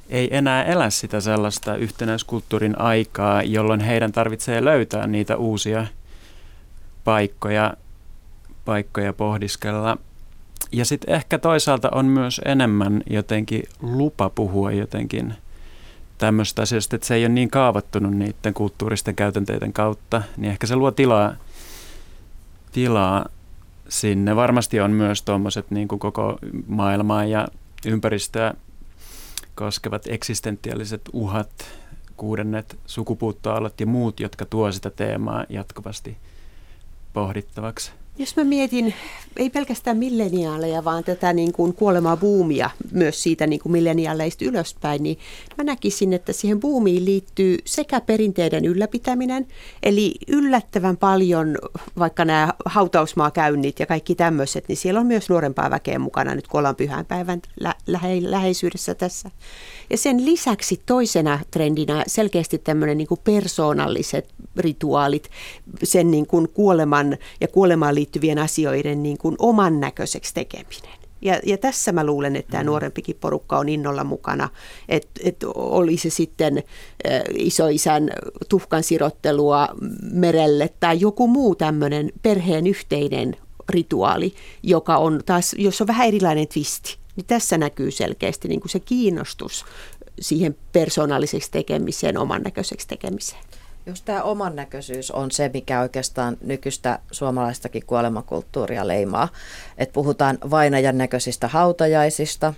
[0.09, 5.87] ei enää elä sitä sellaista yhtenäiskulttuurin aikaa, jolloin heidän tarvitsee löytää niitä uusia
[7.05, 7.75] paikkoja
[8.64, 9.99] paikkoja pohdiskella.
[10.72, 15.35] Ja sitten ehkä toisaalta on myös enemmän jotenkin lupa puhua jotenkin
[16.18, 20.76] tämmöistä asioista, että se ei ole niin kaavattunut niiden kulttuuristen käytänteiden kautta, niin ehkä se
[20.76, 21.35] luo tilaa,
[22.72, 23.26] tilaa
[23.88, 24.37] sinne.
[24.37, 27.48] Varmasti on myös tuommoiset niin kuin koko maailmaa ja
[27.87, 28.54] ympäristöä
[29.54, 31.50] koskevat eksistentiaaliset uhat,
[32.16, 36.16] kuudennet sukupuuttoalat ja muut, jotka tuo sitä teemaa jatkuvasti
[37.12, 37.92] pohdittavaksi.
[38.18, 38.94] Jos mä mietin,
[39.37, 45.03] ei pelkästään milleniaaleja, vaan tätä niin kuin kuolemaa buumia myös siitä niin kuin milleniaaleista ylöspäin,
[45.03, 45.18] niin
[45.59, 49.46] mä näkisin, että siihen buumiin liittyy sekä perinteiden ylläpitäminen,
[49.83, 51.59] eli yllättävän paljon
[51.98, 56.59] vaikka nämä hautausmaakäynnit ja kaikki tämmöiset, niin siellä on myös nuorempaa väkeä mukana nyt, kun
[56.59, 59.31] ollaan pyhänpäivän lä- lähe- läheisyydessä tässä.
[59.90, 65.31] Ja sen lisäksi toisena trendinä selkeästi tämmöinen niin kuin persoonalliset rituaalit,
[65.83, 71.02] sen niin kuin kuoleman ja kuolemaan liittyvien asioiden niin kuin oman näköiseksi tekeminen.
[71.22, 72.66] Ja, ja tässä mä luulen, että tämä mm.
[72.66, 74.48] nuorempikin porukka on innolla mukana,
[74.88, 76.62] että et oli se sitten ä,
[77.34, 78.10] isoisän
[78.48, 79.68] tuhkan sirottelua
[80.12, 83.36] merelle tai joku muu tämmöinen perheen yhteinen
[83.68, 88.70] rituaali, joka on taas, jos on vähän erilainen twisti, niin tässä näkyy selkeästi niin kuin
[88.70, 89.64] se kiinnostus
[90.20, 93.42] siihen persoonalliseksi tekemiseen, oman näköiseksi tekemiseen.
[93.87, 99.29] Just tämä oman näköisyys on se, mikä oikeastaan nykyistä suomalaistakin kuolemakulttuuria leimaa.
[99.79, 102.55] Että puhutaan vainajan näköisistä hautajaisista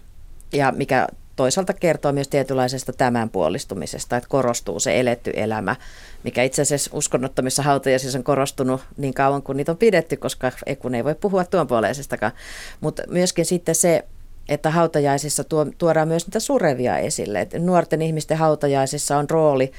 [0.52, 1.06] ja mikä
[1.36, 5.76] toisaalta kertoo myös tietynlaisesta tämänpuolistumisesta, että korostuu se eletty elämä,
[6.24, 10.94] mikä itse asiassa uskonnottomissa hautajaisissa on korostunut niin kauan kuin niitä on pidetty, koska kun
[10.94, 12.32] ei voi puhua tuon puoleisestakaan.
[12.80, 14.04] Mutta myöskin sitten se,
[14.48, 17.40] että hautajaisissa tuo, tuodaan myös niitä surevia esille.
[17.40, 19.72] Et nuorten ihmisten hautajaisissa on rooli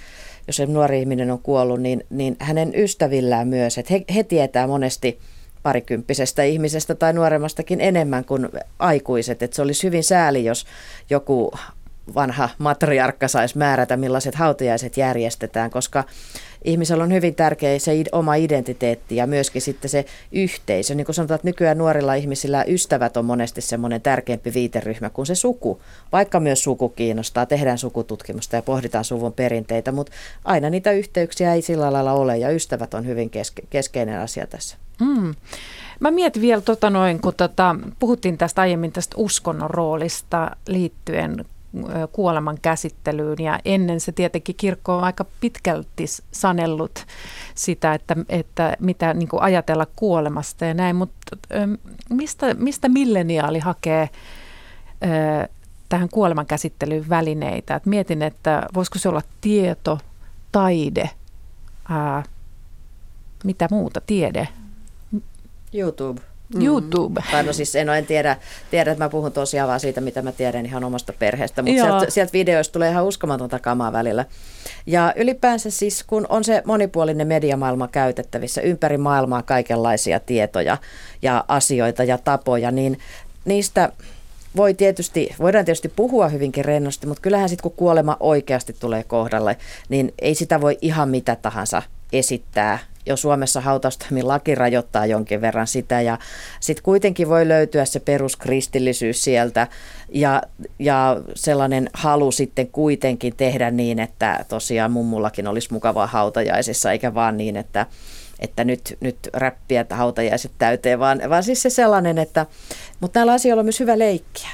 [0.47, 4.67] jos se nuori ihminen on kuollut, niin, niin hänen ystävillään myös, että he, he tietää
[4.67, 5.19] monesti
[5.63, 9.43] parikymppisestä ihmisestä tai nuoremmastakin enemmän kuin aikuiset.
[9.43, 10.65] Että se olisi hyvin sääli, jos
[11.09, 11.51] joku
[12.15, 16.03] vanha matriarkka saisi määrätä, millaiset hautajaiset järjestetään, koska
[16.63, 20.95] ihmisellä on hyvin tärkeä se oma identiteetti ja myöskin sitten se yhteisö.
[20.95, 25.35] Niin kuin sanotaan, että nykyään nuorilla ihmisillä ystävät on monesti semmoinen tärkeämpi viiteryhmä kuin se
[25.35, 25.81] suku.
[26.11, 30.13] Vaikka myös suku kiinnostaa, tehdään sukututkimusta ja pohditaan suvun perinteitä, mutta
[30.43, 34.77] aina niitä yhteyksiä ei sillä lailla ole ja ystävät on hyvin keske- keskeinen asia tässä.
[34.99, 35.35] Mm.
[35.99, 41.45] Mä mietin vielä, tota noin, kun tota, puhuttiin tästä aiemmin tästä uskonnon roolista liittyen
[42.11, 47.05] kuoleman käsittelyyn ja ennen se tietenkin kirkko on aika pitkälti sanellut
[47.55, 51.37] sitä, että, että mitä niin kuin ajatella kuolemasta ja näin, mutta
[52.09, 54.09] mistä, mistä milleniaali hakee
[55.89, 57.75] tähän kuoleman käsittelyyn välineitä?
[57.75, 59.99] Et mietin, että voisiko se olla tieto,
[60.51, 61.09] taide,
[61.89, 62.23] ää,
[63.43, 64.47] mitä muuta, tiede?
[65.73, 66.21] YouTube.
[66.55, 66.65] Mm.
[66.65, 67.23] YouTube.
[67.31, 68.37] Tai no siis en, en tiedä,
[68.71, 72.05] tiedä, että mä puhun tosiaan vaan siitä, mitä mä tiedän ihan omasta perheestä, mutta sieltä,
[72.09, 74.25] sieltä videoista tulee ihan uskomatonta kamaa välillä.
[74.85, 80.77] Ja ylipäänsä siis, kun on se monipuolinen mediamaailma käytettävissä, ympäri maailmaa kaikenlaisia tietoja
[81.21, 82.99] ja asioita ja tapoja, niin
[83.45, 83.91] niistä
[84.55, 89.57] voi tietysti, voidaan tietysti puhua hyvinkin rennosti, mutta kyllähän sitten kun kuolema oikeasti tulee kohdalle,
[89.89, 91.81] niin ei sitä voi ihan mitä tahansa
[92.13, 96.01] esittää jo Suomessa hautaustoimin laki rajoittaa jonkin verran sitä.
[96.01, 96.17] Ja
[96.59, 99.67] sitten kuitenkin voi löytyä se peruskristillisyys sieltä.
[100.09, 100.41] Ja,
[100.79, 107.37] ja sellainen halu sitten kuitenkin tehdä niin, että tosiaan mummullakin olisi mukavaa hautajaisissa eikä vaan
[107.37, 107.85] niin, että
[108.39, 112.45] että nyt, nyt räppiä, että hautajaiset täyteen, vaan, vaan siis se sellainen, että,
[112.99, 114.49] mutta näillä asioilla on myös hyvä leikkiä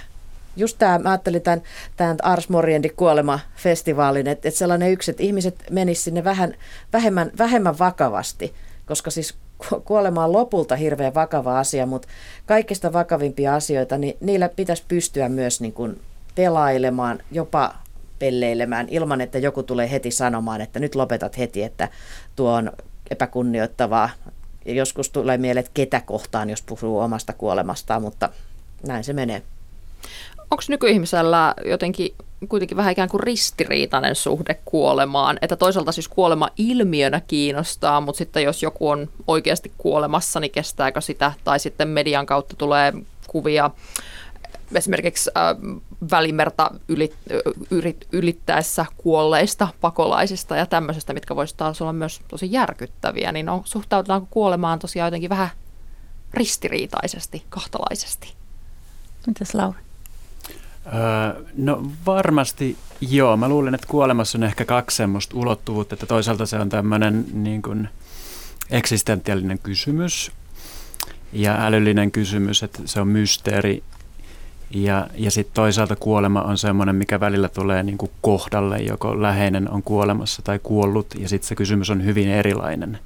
[0.56, 1.62] just tämä, mä ajattelin tämän,
[1.98, 6.54] tämän Ars Moriendi kuolema-festivaalin, että, että sellainen yksi, että ihmiset menisivät sinne vähän,
[6.94, 8.54] vähemmän, vähemmän vakavasti,
[8.86, 9.36] koska siis
[9.86, 12.08] kuolema on lopulta hirveän vakava asia, mutta
[12.46, 16.02] kaikista vakavimpia asioita, niin niillä pitäisi pystyä myös niin kuin
[16.36, 17.76] pelailemaan, jopa
[18.20, 21.90] pelleilemään ilman, että joku tulee heti sanomaan, että nyt lopetat heti, että
[22.36, 22.72] tuo on
[23.10, 24.10] epäkunnioittavaa.
[24.66, 28.30] Joskus tulee mieleen, että ketä kohtaan, jos puhuu omasta kuolemastaan, mutta
[28.88, 29.42] näin se menee
[30.52, 32.16] onko nykyihmisellä jotenkin
[32.50, 38.44] kuitenkin vähän ikään kuin ristiriitainen suhde kuolemaan, että toisaalta siis kuolema ilmiönä kiinnostaa, mutta sitten
[38.44, 42.94] jos joku on oikeasti kuolemassa, niin kestääkö sitä, tai sitten median kautta tulee
[43.28, 43.72] kuvia
[44.76, 47.16] esimerkiksi äh, välimerta ylit,
[47.72, 53.62] yrit, ylittäessä kuolleista pakolaisista ja tämmöisestä, mitkä voisivat taas olla myös tosi järkyttäviä, niin on,
[53.66, 55.50] suhtaudutaanko kuolemaan tosiaan jotenkin vähän
[56.34, 58.34] ristiriitaisesti, kahtalaisesti?
[59.28, 59.91] Mitäs Lauri?
[60.86, 63.38] Öö, no varmasti joo.
[63.38, 67.62] Mä luulen, että kuolemassa on ehkä kaksi semmoista ulottuvuutta, että toisaalta se on tämmöinen niin
[67.62, 67.89] kuin
[68.70, 70.32] eksistentiaalinen kysymys.
[71.34, 73.84] ja älyllinen kysymys, että se on mysteeri.
[74.72, 79.70] Ja, ja sitten toisaalta kuolema on semmoinen, mikä välillä tulee niin kuin kohdalle, joko läheinen
[79.70, 83.00] on kuolemassa tai kuollut, ja sitten se kysymys on hyvin erilainen.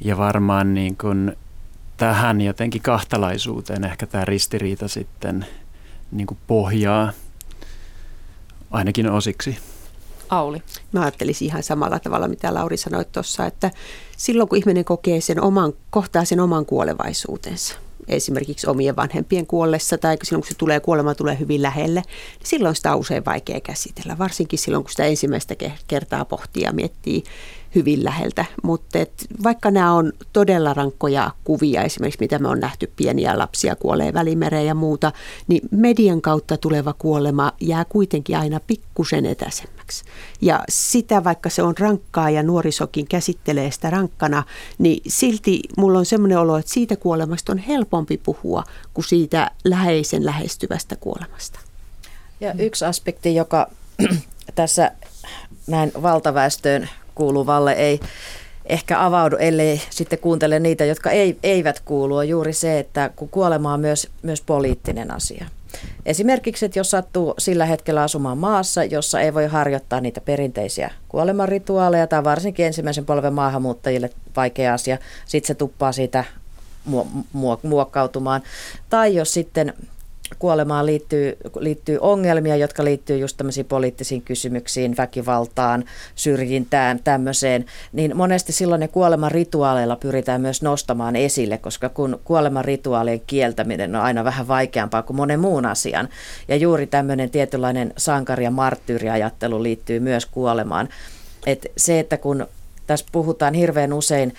[0.00, 1.36] Ja varmaan niin kuin
[1.96, 5.46] tähän jotenkin kahtalaisuuteen ehkä tämä ristiriita sitten
[6.12, 7.12] niin kuin pohjaa
[8.70, 9.58] ainakin osiksi.
[10.28, 10.62] Auli.
[10.92, 13.70] Mä ajattelisin ihan samalla tavalla, mitä Lauri sanoi tuossa, että
[14.16, 17.74] silloin kun ihminen kokee sen oman, kohtaa sen oman kuolevaisuutensa,
[18.08, 22.02] esimerkiksi omien vanhempien kuollessa tai silloin kun se tulee kuolema tulee hyvin lähelle,
[22.38, 25.54] niin silloin sitä on usein vaikea käsitellä, varsinkin silloin kun sitä ensimmäistä
[25.88, 27.24] kertaa pohtii ja miettii
[27.74, 28.44] hyvin läheltä.
[28.62, 28.98] Mutta
[29.42, 34.66] vaikka nämä on todella rankkoja kuvia, esimerkiksi mitä me on nähty, pieniä lapsia kuolee välimereen
[34.66, 35.12] ja muuta,
[35.48, 40.04] niin median kautta tuleva kuolema jää kuitenkin aina pikkusen etäisemmäksi.
[40.40, 44.42] Ja sitä, vaikka se on rankkaa ja nuorisokin käsittelee sitä rankkana,
[44.78, 50.26] niin silti mulla on semmoinen olo, että siitä kuolemasta on helpompi puhua kuin siitä läheisen
[50.26, 51.60] lähestyvästä kuolemasta.
[52.40, 53.70] Ja yksi aspekti, joka
[54.54, 54.90] tässä
[55.66, 58.00] näin valtaväestöön kuuluvalle ei
[58.66, 63.28] ehkä avaudu, ellei sitten kuuntele niitä, jotka ei, eivät kuulu, on juuri se, että kun
[63.28, 65.46] kuolema on myös, myös poliittinen asia.
[66.06, 72.06] Esimerkiksi, että jos sattuu sillä hetkellä asumaan maassa, jossa ei voi harjoittaa niitä perinteisiä kuolemanrituaaleja,
[72.06, 76.24] tai varsinkin ensimmäisen polven maahanmuuttajille vaikea asia, sitten se tuppaa siitä
[77.62, 78.42] muokkautumaan.
[78.90, 79.74] Tai jos sitten
[80.38, 88.52] kuolemaan liittyy, liittyy ongelmia, jotka liittyy just tämmöisiin poliittisiin kysymyksiin, väkivaltaan, syrjintään, tämmöiseen, niin monesti
[88.52, 94.24] silloin ne kuoleman rituaaleilla pyritään myös nostamaan esille, koska kun kuoleman rituaalien kieltäminen on aina
[94.24, 96.08] vähän vaikeampaa kuin monen muun asian,
[96.48, 100.88] ja juuri tämmöinen tietynlainen sankari- ja marttyyriajattelu liittyy myös kuolemaan.
[101.46, 102.46] Et se, että kun
[102.86, 104.34] tässä puhutaan hirveän usein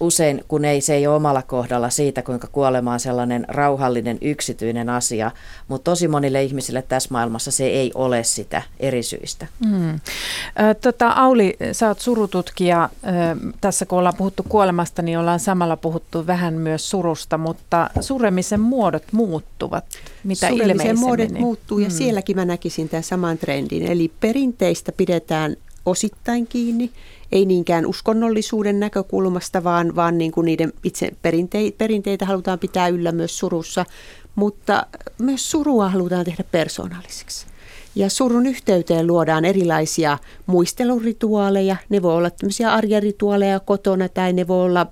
[0.00, 4.88] usein, kun ei, se ei ole omalla kohdalla siitä, kuinka kuolema on sellainen rauhallinen yksityinen
[4.88, 5.30] asia,
[5.68, 9.46] mutta tosi monille ihmisille tässä maailmassa se ei ole sitä eri syistä.
[9.66, 10.00] Mm.
[10.80, 12.88] Tota, Auli, sä oot surututkija.
[13.60, 19.04] Tässä kun ollaan puhuttu kuolemasta, niin ollaan samalla puhuttu vähän myös surusta, mutta suremisen muodot
[19.12, 19.84] muuttuvat.
[20.24, 21.94] Mitä Suremisen muodot muuttuu ja mm.
[21.94, 23.86] sielläkin mä näkisin tämän saman trendin.
[23.86, 26.90] Eli perinteistä pidetään osittain kiinni,
[27.32, 33.12] ei niinkään uskonnollisuuden näkökulmasta, vaan, vaan niin kuin niiden itse perinteitä, perinteitä halutaan pitää yllä
[33.12, 33.86] myös surussa,
[34.34, 34.86] mutta
[35.18, 37.46] myös surua halutaan tehdä persoonalliseksi.
[37.94, 41.76] Ja surun yhteyteen luodaan erilaisia muistelurituaaleja.
[41.88, 44.86] Ne voi olla tämmöisiä arjerituaaleja kotona tai ne voi olla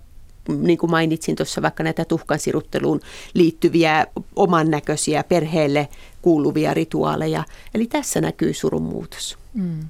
[0.48, 3.00] niin kuin mainitsin tuossa vaikka näitä tuhkansirutteluun
[3.34, 5.88] liittyviä oman näköisiä perheelle
[6.22, 7.44] kuuluvia rituaaleja.
[7.74, 9.38] Eli tässä näkyy surun muutos.
[9.54, 9.80] Mm.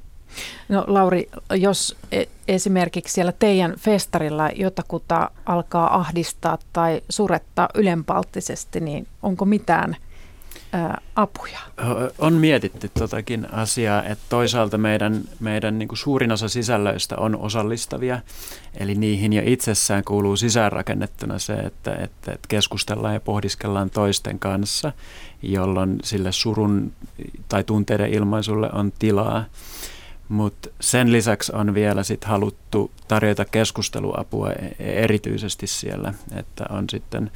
[0.68, 9.06] No Lauri, jos e- esimerkiksi siellä teidän festarilla jotakuta alkaa ahdistaa tai surettaa ylenpalttisesti, niin
[9.22, 9.96] onko mitään
[10.72, 11.58] ää, apuja?
[12.18, 18.20] On mietitty totakin asiaa, että toisaalta meidän, meidän niin kuin suurin osa sisällöistä on osallistavia,
[18.74, 24.92] eli niihin jo itsessään kuuluu sisäänrakennettuna se, että, että, että keskustellaan ja pohdiskellaan toisten kanssa,
[25.42, 26.92] jolloin sille surun
[27.48, 29.44] tai tunteiden ilmaisulle on tilaa.
[30.28, 37.30] Mutta sen lisäksi on vielä sit haluttu tarjota keskusteluapua e- erityisesti siellä, että on sitten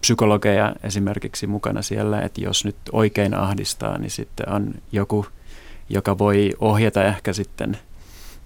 [0.00, 5.26] psykologeja esimerkiksi mukana siellä, että jos nyt oikein ahdistaa, niin sitten on joku,
[5.88, 7.78] joka voi ohjata ehkä sitten,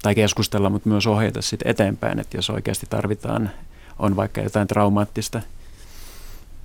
[0.02, 3.50] tai keskustella, mutta myös ohjata sitten eteenpäin, että jos oikeasti tarvitaan,
[3.98, 5.40] on vaikka jotain traumaattista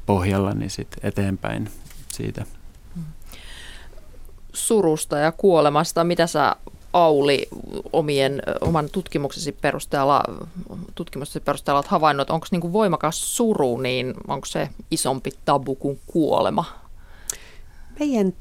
[0.05, 1.69] pohjalla, niin sitten eteenpäin
[2.07, 2.45] siitä.
[4.53, 6.55] Surusta ja kuolemasta, mitä sä
[6.93, 7.47] Auli
[7.93, 10.23] omien, oman tutkimuksesi perusteella,
[10.95, 16.65] tutkimuksesi perusteella olet havainnut, onko niin voimakas suru, niin onko se isompi tabu kuin kuolema?
[17.99, 18.34] Meidän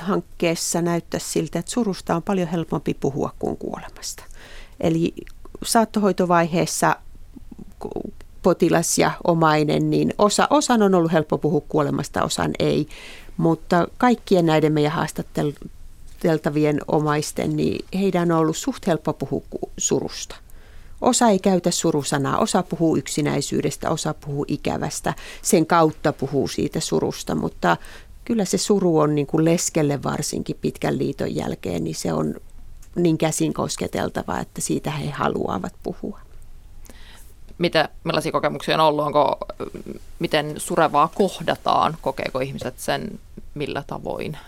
[0.00, 4.24] hankkeessa näyttää siltä, että surusta on paljon helpompi puhua kuin kuolemasta.
[4.80, 5.14] Eli
[5.64, 6.96] saattohoitovaiheessa
[8.42, 12.88] potilas ja omainen, niin osa, osan on ollut helppo puhua kuolemasta, osan ei.
[13.36, 15.52] Mutta kaikkien näiden meidän haastattelu,
[16.18, 19.42] haastateltavien omaisten, niin heidän on ollut suht helppo puhua
[19.78, 20.36] surusta.
[21.00, 27.34] Osa ei käytä surusanaa, osa puhuu yksinäisyydestä, osa puhuu ikävästä, sen kautta puhuu siitä surusta,
[27.34, 27.76] mutta
[28.24, 32.34] kyllä se suru on niin kuin leskelle varsinkin pitkän liiton jälkeen, niin se on
[32.96, 36.20] niin käsin kosketeltava, että siitä he haluavat puhua.
[37.58, 39.04] Mitä, millaisia kokemuksia on ollut?
[39.04, 39.38] Onko,
[40.18, 41.96] miten surevaa kohdataan?
[42.00, 43.18] Kokeeko ihmiset sen
[43.54, 44.38] millä tavoin?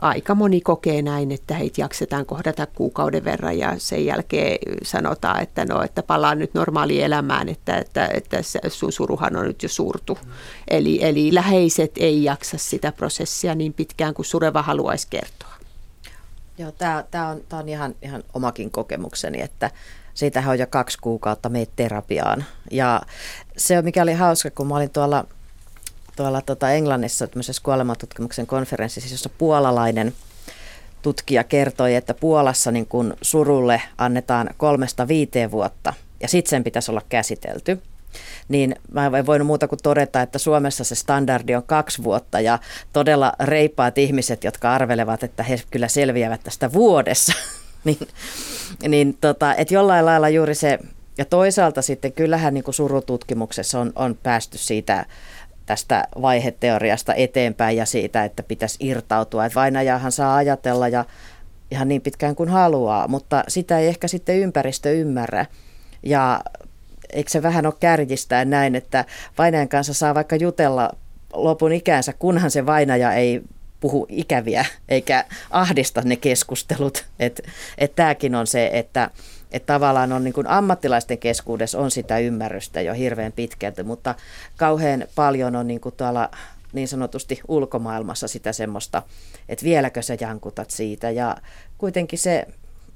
[0.00, 5.64] Aika moni kokee näin, että heitä jaksetaan kohdata kuukauden verran ja sen jälkeen sanotaan, että
[5.64, 10.18] no, että palaa nyt normaali elämään, että, että, että sun suruhan on nyt jo surtu.
[10.68, 15.54] Eli, eli läheiset ei jaksa sitä prosessia niin pitkään kuin sureva haluaisi kertoa.
[16.58, 19.70] Joo, tämä, on, tämä on ihan, ihan omakin kokemukseni, että
[20.14, 22.44] siitähän on jo kaksi kuukautta meitä terapiaan.
[22.70, 23.00] Ja
[23.56, 25.24] se, mikä oli hauska, kun mä olin tuolla,
[26.18, 30.14] tuolla tota Englannissa tämmöisessä kuolematutkimuksen konferenssissa, jossa puolalainen
[31.02, 36.90] tutkija kertoi, että Puolassa niin kun surulle annetaan kolmesta viiteen vuotta ja sitten sen pitäisi
[36.90, 37.82] olla käsitelty.
[38.48, 42.58] Niin mä en voinut muuta kuin todeta, että Suomessa se standardi on kaksi vuotta ja
[42.92, 47.32] todella reippaat ihmiset, jotka arvelevat, että he kyllä selviävät tästä vuodessa,
[47.84, 48.08] niin,
[48.88, 50.78] niin tota, että jollain lailla juuri se,
[51.18, 55.06] ja toisaalta sitten kyllähän niin kuin surututkimuksessa on, on päästy siitä
[55.68, 59.46] tästä vaiheteoriasta eteenpäin ja siitä, että pitäisi irtautua.
[59.46, 61.04] Että vainajahan saa ajatella ja
[61.70, 65.46] ihan niin pitkään kuin haluaa, mutta sitä ei ehkä sitten ympäristö ymmärrä.
[66.02, 66.40] Ja
[67.12, 69.04] eikö se vähän ole kärjistää näin, että
[69.38, 70.90] vainajan kanssa saa vaikka jutella
[71.32, 73.42] lopun ikänsä, kunhan se vainaja ei
[73.80, 77.04] puhu ikäviä eikä ahdista ne keskustelut.
[77.18, 77.42] Että
[77.78, 79.10] et tämäkin on se, että
[79.52, 84.14] et tavallaan on niin kuin ammattilaisten keskuudessa on sitä ymmärrystä jo hirveän pitkälti, mutta
[84.56, 86.30] kauhean paljon on niin kuin tuolla
[86.72, 89.02] niin sanotusti ulkomaailmassa sitä semmoista,
[89.48, 91.10] että vieläkö sä jankutat siitä.
[91.10, 91.36] Ja
[91.78, 92.46] kuitenkin se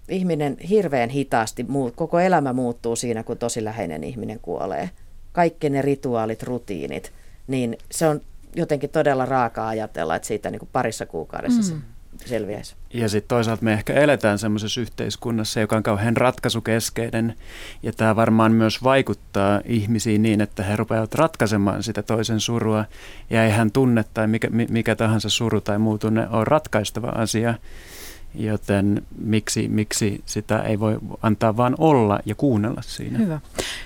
[0.09, 4.91] ihminen hirveän hitaasti, koko elämä muuttuu siinä, kun tosi läheinen ihminen kuolee.
[5.33, 7.13] Kaikki ne rituaalit, rutiinit,
[7.47, 8.21] niin se on
[8.57, 11.83] jotenkin todella raakaa ajatella, että siitä niin kuin parissa kuukaudessa mm.
[12.25, 12.75] Selviäisi.
[12.95, 17.35] Ja sitten toisaalta me ehkä eletään semmoisessa yhteiskunnassa, joka on kauhean ratkaisukeskeinen,
[17.83, 22.85] ja tämä varmaan myös vaikuttaa ihmisiin niin, että he rupeavat ratkaisemaan sitä toisen surua,
[23.31, 27.55] ja eihän tunne tai mikä, mikä tahansa suru tai muu tunne ole ratkaistava asia,
[28.35, 33.19] joten miksi, miksi sitä ei voi antaa vaan olla ja kuunnella siinä.
[33.19, 33.41] Hyvä.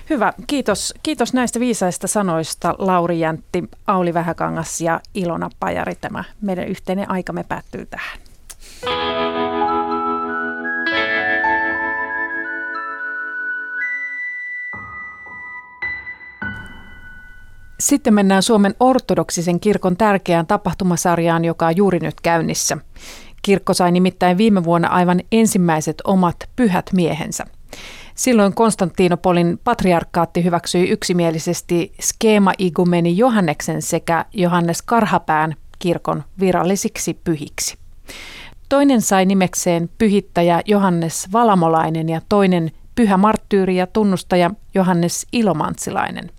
[0.09, 0.33] Hyvä.
[0.47, 5.95] Kiitos, kiitos näistä viisaista sanoista Lauri Jäntti, Auli Vähäkangas ja Ilona Pajari.
[5.95, 8.19] Tämä meidän yhteinen aikamme päättyy tähän.
[17.79, 22.77] Sitten mennään Suomen ortodoksisen kirkon tärkeään tapahtumasarjaan, joka on juuri nyt käynnissä.
[23.41, 27.45] Kirkko sai nimittäin viime vuonna aivan ensimmäiset omat pyhät miehensä.
[28.15, 37.77] Silloin Konstantinopolin patriarkaatti hyväksyi yksimielisesti skeema igumeni Johanneksen sekä Johannes Karhapään kirkon virallisiksi pyhiksi.
[38.69, 46.31] Toinen sai nimekseen pyhittäjä Johannes Valamolainen ja toinen pyhä marttyyri ja tunnustaja Johannes Ilomantsilainen.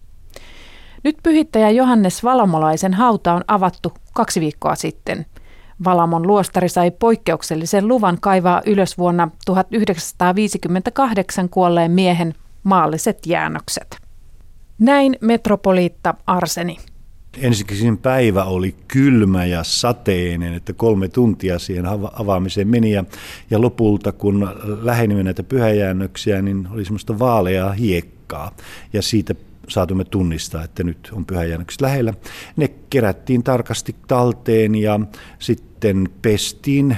[1.04, 5.26] Nyt pyhittäjä Johannes Valamolaisen hauta on avattu kaksi viikkoa sitten–
[5.84, 13.96] Valamon luostari sai poikkeuksellisen luvan kaivaa ylös vuonna 1958 kuolleen miehen maalliset jäännökset.
[14.78, 16.78] Näin metropoliitta Arseni.
[17.38, 23.04] Ensinnäkin päivä oli kylmä ja sateinen, että kolme tuntia siihen avaamiseen meni ja,
[23.50, 24.48] ja lopulta kun
[24.82, 28.50] lähenimme näitä pyhäjäännöksiä, niin oli semmoista vaaleaa hiekkaa
[28.92, 29.34] ja siitä
[29.68, 32.14] saatumme tunnistaa, että nyt on pyhäjäännökset lähellä.
[32.56, 35.00] Ne kerättiin tarkasti talteen ja
[35.38, 36.96] sitten pestiin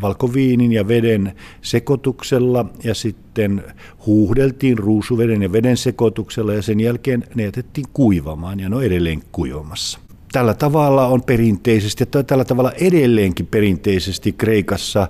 [0.00, 3.64] valkoviinin ja veden sekoituksella ja sitten
[4.06, 9.22] huuhdeltiin ruusuveden ja veden sekoituksella ja sen jälkeen ne jätettiin kuivamaan ja ne on edelleen
[9.32, 9.98] kuivamassa.
[10.32, 15.08] Tällä tavalla on perinteisesti ja tällä tavalla edelleenkin perinteisesti Kreikassa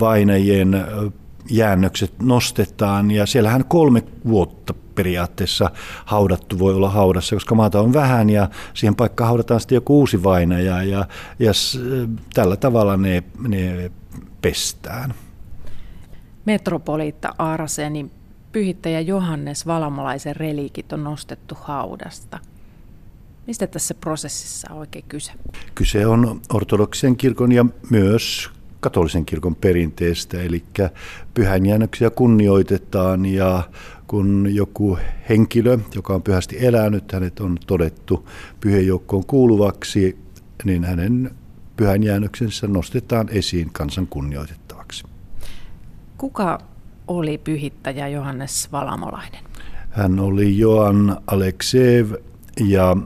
[0.00, 0.84] vainajien
[1.50, 5.70] jäännökset nostetaan ja siellähän kolme vuotta periaatteessa
[6.04, 10.22] haudattu voi olla haudassa, koska maata on vähän ja siihen paikkaan haudataan sitten joku uusi
[10.22, 11.06] vainaja ja,
[11.38, 11.52] ja
[12.34, 13.90] tällä tavalla ne, ne
[14.42, 15.14] pestään.
[16.44, 18.10] Metropoliitta Arseni,
[18.52, 22.38] pyhittäjä Johannes Valamolaisen reliikit on nostettu haudasta.
[23.46, 25.32] Mistä tässä prosessissa on oikein kyse?
[25.74, 30.64] Kyse on ortodoksisen kirkon ja myös katolisen kirkon perinteestä, eli
[31.34, 33.62] pyhänjäännöksiä kunnioitetaan ja
[34.06, 38.28] kun joku henkilö, joka on pyhästi elänyt, hänet on todettu
[38.60, 40.18] pyhän joukkoon kuuluvaksi,
[40.64, 41.30] niin hänen
[41.76, 45.04] pyhänjäännöksensä nostetaan esiin kansan kunnioitettavaksi.
[46.18, 46.58] Kuka
[47.08, 49.44] oli pyhittäjä Johannes Valamolainen?
[49.90, 52.12] Hän oli Joan Alekseev
[52.60, 52.96] ja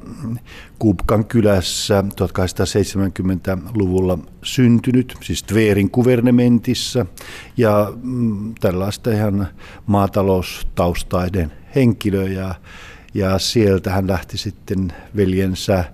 [0.78, 7.06] Kubkan kylässä 1870-luvulla syntynyt, siis Tverin kuvernementissa
[7.56, 9.48] ja mm, tällaista ihan
[9.86, 12.28] maataloustaustaiden henkilö.
[12.28, 12.54] Ja,
[13.14, 15.84] ja sieltä hän lähti sitten veljensä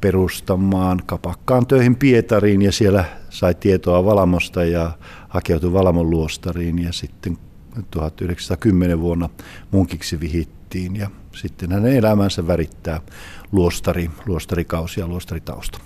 [0.00, 2.62] perustamaan kapakkaan töihin Pietariin.
[2.62, 4.90] Ja siellä sai tietoa Valamosta ja
[5.28, 6.78] hakeutui Valamon luostariin.
[6.78, 7.38] Ja sitten
[7.90, 9.28] 1910 vuonna
[9.70, 13.00] munkiksi vihittiin ja sitten hänen elämänsä värittää
[13.52, 15.78] luostari, luostarikausi ja luostaritausta.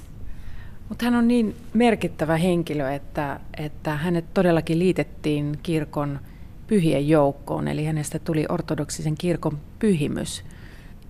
[0.88, 6.20] Mutta hän on niin merkittävä henkilö, että, että hänet todellakin liitettiin kirkon
[6.66, 10.45] pyhien joukkoon, eli hänestä tuli ortodoksisen kirkon pyhimys.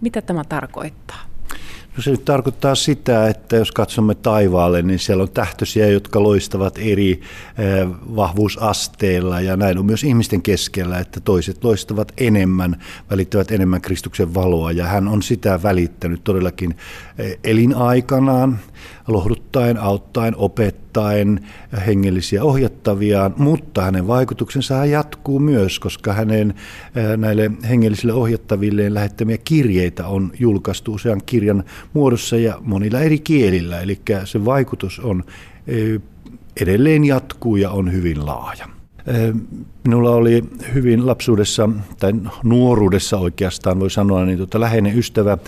[0.01, 1.21] Mitä tämä tarkoittaa?
[1.97, 6.79] No se nyt tarkoittaa sitä, että jos katsomme taivaalle, niin siellä on tähtöisiä, jotka loistavat
[6.79, 13.81] eri eh, vahvuusasteilla ja näin on myös ihmisten keskellä, että toiset loistavat enemmän, välittävät enemmän
[13.81, 14.73] Kristuksen valoa.
[14.73, 16.77] Ja hän on sitä välittänyt todellakin
[17.19, 18.59] eh, elinaikanaan
[19.09, 21.41] lohduttaen, auttaen, opettaen
[21.87, 26.55] hengellisiä ohjattaviaan, mutta hänen vaikutuksensa jatkuu myös, koska hänen
[27.17, 34.01] näille hengellisille ohjattavilleen lähettämiä kirjeitä on julkaistu usean kirjan muodossa ja monilla eri kielillä, eli
[34.25, 35.25] se vaikutus on
[36.61, 38.69] edelleen jatkuu ja on hyvin laaja.
[39.85, 41.69] Minulla oli hyvin lapsuudessa
[41.99, 42.13] tai
[42.43, 45.39] nuoruudessa oikeastaan voi sanoa niin tuota, läheinen ystävä,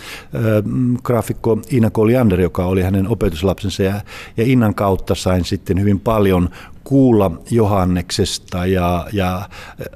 [1.02, 4.00] graafikko Ina Koliander, joka oli hänen opetuslapsensa ja,
[4.36, 6.48] ja Innan kautta sain sitten hyvin paljon
[6.84, 9.48] kuulla Johanneksesta ja, ja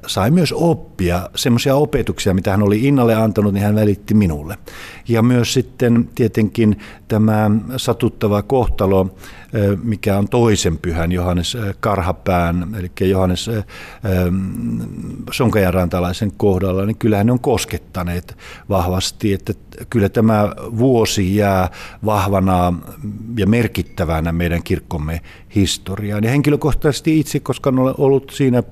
[0.07, 4.57] sai myös oppia semmoisia opetuksia, mitä hän oli Innalle antanut, niin hän välitti minulle.
[5.07, 9.15] Ja myös sitten tietenkin tämä satuttava kohtalo,
[9.83, 13.49] mikä on toisen pyhän Johannes Karhapään, eli Johannes
[15.31, 18.37] Sonkajarantalaisen kohdalla, niin kyllähän ne on koskettaneet
[18.69, 19.53] vahvasti, että
[19.89, 21.69] kyllä tämä vuosi jää
[22.05, 22.73] vahvana
[23.37, 25.21] ja merkittävänä meidän kirkkomme
[25.55, 26.23] historiaan.
[26.23, 28.63] Ja henkilökohtaisesti itse, koska olen ollut siinä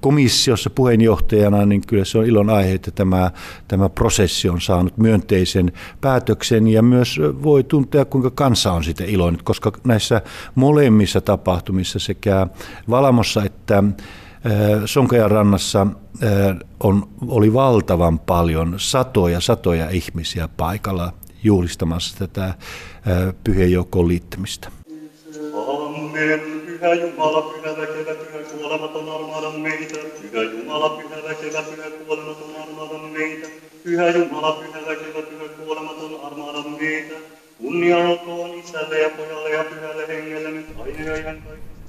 [0.00, 3.30] komissiossa puheenjohtajana, niin kyllä se on ilon aihe, että tämä,
[3.68, 9.44] tämä prosessi on saanut myönteisen päätöksen ja myös voi tuntea, kuinka kansa on sitten iloinen,
[9.44, 10.22] koska näissä
[10.54, 12.46] molemmissa tapahtumissa sekä
[12.90, 13.84] Valamossa että
[14.86, 15.86] Sonkajan rannassa
[16.80, 21.12] on, oli valtavan paljon satoja, satoja ihmisiä paikalla
[21.42, 22.54] juhlistamassa tätä
[23.44, 24.68] pyhien joukkoon liittämistä.
[25.68, 26.40] Amen.
[26.66, 29.98] Pyhä Jumala, pyhä väkevä, pyhä kuolematon, armahda meitä.
[30.22, 33.48] Pyhä Jumala, pyhä väkevä, pyhä kuolematon, armahda meitä.
[33.84, 37.14] Pyhä Jumala, pyhä väkevä, pyhä kuolematon, armahda meitä.
[37.58, 41.36] Kunnia olkoon isälle ja pojalle ja pyhälle hengelle, nyt aina ja ihan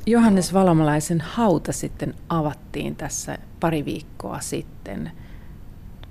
[0.05, 5.11] Johannes Valmalaisen hauta sitten avattiin tässä pari viikkoa sitten.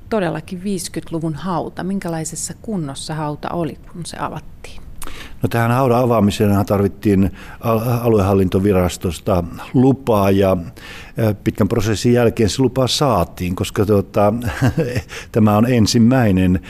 [0.08, 1.84] Todellakin 50-luvun hauta.
[1.84, 4.82] Minkälaisessa kunnossa hauta oli, kun se avattiin?
[5.42, 7.30] No tähän haudan avaamiseen tarvittiin
[8.00, 10.56] aluehallintovirastosta lupaa ja
[11.44, 14.34] pitkän prosessin jälkeen se lupa saatiin, koska tuota,
[15.32, 16.60] tämä on ensimmäinen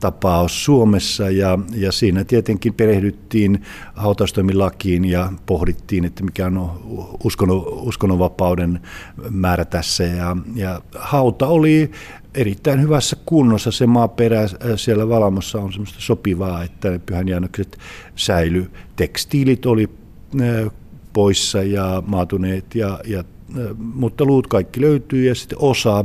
[0.00, 3.62] tapaus Suomessa ja, ja siinä tietenkin perehdyttiin
[3.94, 6.80] hautaustoimilakiin ja pohdittiin, että mikä on
[7.24, 8.80] uskonnon, uskonnonvapauden
[9.30, 10.04] määrä tässä.
[10.04, 11.90] Ja, ja hauta oli
[12.36, 17.78] erittäin hyvässä kunnossa se maaperä äh, siellä Valamossa on semmoista sopivaa, että ne pyhänjäännökset
[18.16, 18.70] säily.
[18.96, 19.88] Tekstiilit oli
[20.40, 20.72] äh,
[21.12, 23.24] poissa ja maatuneet, ja, ja, äh,
[23.78, 26.04] mutta luut kaikki löytyy ja sitten osa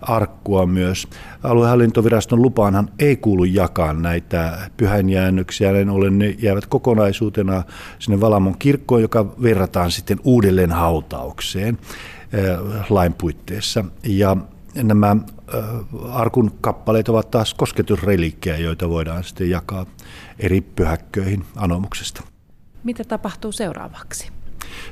[0.00, 1.08] arkkua myös.
[1.42, 7.62] Aluehallintoviraston lupaanhan ei kuulu jakaa näitä pyhänjäännöksiä, näin ollen ne jäävät kokonaisuutena
[7.98, 11.78] sinne Valamon kirkkoon, joka verrataan sitten uudelleen hautaukseen
[12.90, 13.84] lain puitteissa.
[14.04, 14.36] Ja
[14.74, 15.16] nämä
[16.10, 19.86] arkun kappaleet ovat taas kosketusreliikkejä, joita voidaan sitten jakaa
[20.38, 22.22] eri pyhäkköihin anomuksesta.
[22.84, 24.30] Mitä tapahtuu seuraavaksi?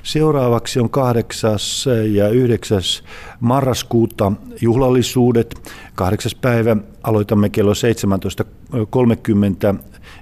[0.03, 1.59] Seuraavaksi on 8.
[2.13, 2.81] ja 9.
[3.41, 5.73] marraskuuta juhlallisuudet.
[5.95, 6.33] 8.
[6.41, 7.79] päivä aloitamme kello 17.30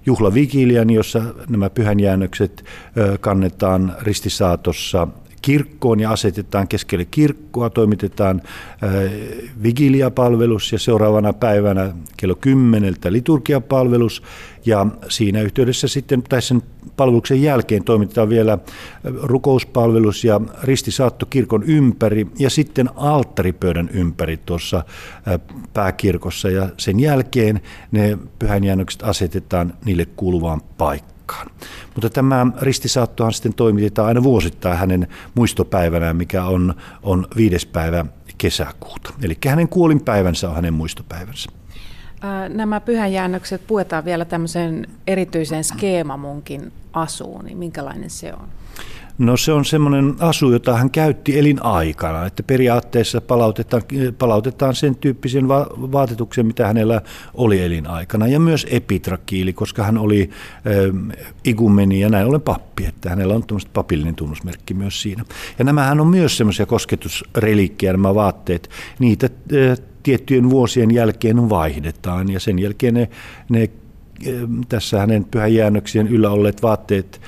[0.06, 2.64] juhlavigilian, jossa nämä pyhänjäännökset
[3.20, 5.08] kannetaan ristisaatossa
[5.48, 8.42] kirkkoon ja asetetaan keskelle kirkkoa, toimitetaan
[9.62, 14.22] vigiliapalvelus ja seuraavana päivänä kello 10 liturgiapalvelus.
[14.66, 16.62] Ja siinä yhteydessä sitten, tai sen
[16.96, 18.58] palveluksen jälkeen toimitetaan vielä
[19.22, 24.84] rukouspalvelus ja ristisaatto kirkon ympäri ja sitten alttaripöydän ympäri tuossa
[25.74, 26.50] pääkirkossa.
[26.50, 27.60] Ja sen jälkeen
[27.92, 31.50] ne pyhänjäännökset asetetaan niille kuuluvaan paikkaan tarkkaan.
[31.94, 38.04] Mutta tämä ristisaattohan sitten toimitetaan aina vuosittain hänen muistopäivänään, mikä on, on viides päivä
[38.38, 39.14] kesäkuuta.
[39.22, 41.50] Eli hänen kuolinpäivänsä on hänen muistopäivänsä.
[42.48, 48.48] Nämä pyhäjäännökset puetaan vielä tämmöisen erityisen skeemamunkin asuun, niin minkälainen se on?
[49.18, 53.82] No se on semmoinen asu, jota hän käytti elinaikana, että periaatteessa palautetaan,
[54.18, 57.02] palautetaan sen tyyppisen va- vaatetuksen, mitä hänellä
[57.34, 58.26] oli elinaikana.
[58.26, 63.46] Ja myös epitrakiili, koska hän oli äh, igumeni ja näin ollen pappi, että hänellä on
[63.46, 65.24] tämmöistä papillinen tunnusmerkki myös siinä.
[65.58, 68.70] Ja nämähän on myös semmoisia kosketusrelikkejä, nämä vaatteet.
[68.98, 73.08] Niitä äh, tiettyjen vuosien jälkeen vaihdetaan ja sen jälkeen ne,
[73.48, 73.70] ne
[74.68, 77.20] tässä hänen pyhän jäännöksien yllä olleet vaatteet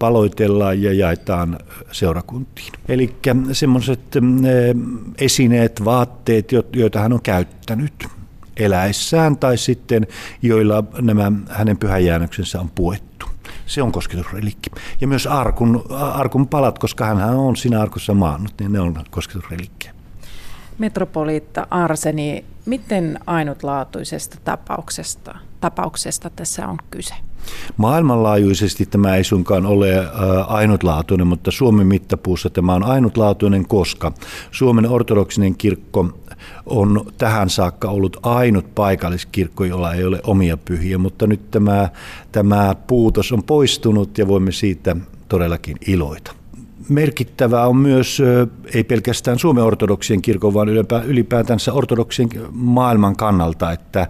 [0.00, 1.58] paloitellaan ja jaetaan
[1.92, 2.72] seurakuntiin.
[2.88, 3.16] Eli
[3.52, 4.00] semmoiset
[5.18, 8.08] esineet, vaatteet, joita hän on käyttänyt
[8.56, 10.06] eläessään tai sitten
[10.42, 13.26] joilla nämä hänen pyhäjäännöksensä on puettu.
[13.66, 14.70] Se on kosketusrelikki.
[15.00, 19.90] Ja myös arkun, arkun palat, koska hän on siinä arkussa maannut, niin ne on kosketusrelikki.
[20.80, 27.14] Metropoliitta Arseni, miten ainutlaatuisesta tapauksesta, tapauksesta tässä on kyse?
[27.76, 30.06] Maailmanlaajuisesti tämä ei suinkaan ole äh,
[30.48, 34.12] ainutlaatuinen, mutta Suomen mittapuussa tämä on ainutlaatuinen, koska
[34.50, 36.08] Suomen ortodoksinen kirkko
[36.66, 41.88] on tähän saakka ollut ainut paikalliskirkko, jolla ei ole omia pyhiä, mutta nyt tämä,
[42.32, 44.96] tämä puutos on poistunut ja voimme siitä
[45.28, 46.39] todellakin iloita.
[46.90, 48.22] Merkittävää on myös,
[48.74, 50.68] ei pelkästään Suomen ortodoksien kirkon, vaan
[51.06, 54.06] ylipäätänsä ortodoksien maailman kannalta, että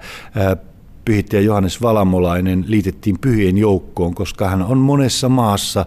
[1.05, 5.87] pyhittäjä Johannes Valamolainen liitettiin pyhien joukkoon, koska hän on monessa maassa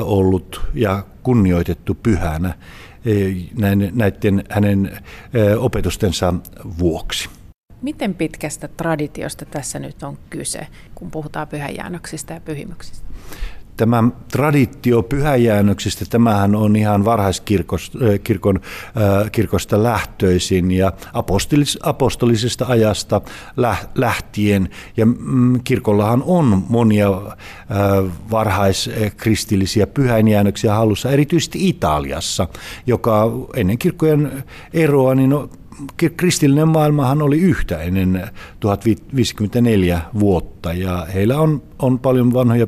[0.00, 2.54] ollut ja kunnioitettu pyhänä
[3.92, 4.98] näiden hänen
[5.58, 6.34] opetustensa
[6.78, 7.28] vuoksi.
[7.82, 13.06] Miten pitkästä traditiosta tässä nyt on kyse, kun puhutaan pyhäjäännöksistä ja pyhimyksistä?
[13.76, 18.60] Tämä traditio pyhäjäännöksistä, tämähän on ihan varhaiskirkon
[19.32, 23.20] kirkosta lähtöisin ja apostolis, apostolisesta ajasta
[23.94, 24.68] lähtien.
[24.96, 27.10] Ja mm, kirkollahan on monia
[28.30, 32.48] varhaiskristillisiä pyhäinjäännöksiä hallussa, erityisesti Italiassa,
[32.86, 35.34] joka ennen kirkkojen eroa niin
[36.16, 38.28] kristillinen maailmahan oli yhtä ennen
[38.60, 42.66] 1054 vuotta ja heillä on, on paljon vanhoja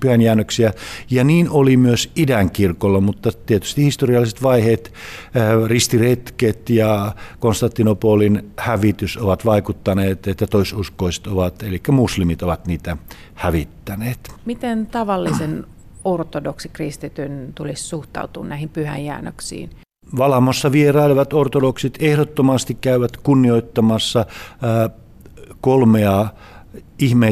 [0.00, 0.72] pyhänjäännöksiä
[1.10, 4.92] ja niin oli myös idän kirkolla, mutta tietysti historialliset vaiheet,
[5.36, 12.96] äh, ristiretket ja Konstantinopolin hävitys ovat vaikuttaneet, että toisuskoiset ovat, eli muslimit ovat niitä
[13.34, 14.18] hävittäneet.
[14.44, 15.66] Miten tavallisen
[16.04, 19.70] ortodoksi kristityn tulisi suhtautua näihin pyhänjäännöksiin?
[20.18, 24.26] Valamossa vierailevat ortodoksit ehdottomasti käyvät kunnioittamassa
[25.60, 26.26] kolmea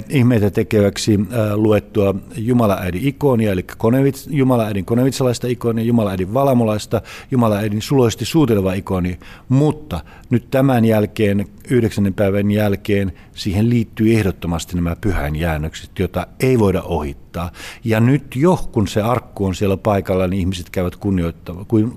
[0.08, 1.20] ihmeitä tekeväksi
[1.54, 9.18] luettua Jumalaäidin ikonia, eli Konevits, Jumalaäidin konevitsalaista ikonia, Jumalaäidin valamolaista, Jumalaäidin suloisesti suuteleva ikoni,
[9.48, 16.58] mutta nyt tämän jälkeen, yhdeksännen päivän jälkeen, siihen liittyy ehdottomasti nämä pyhän jäännökset, joita ei
[16.58, 17.50] voida ohittaa.
[17.84, 20.96] Ja nyt jo, kun se arkku on siellä paikalla, niin ihmiset käyvät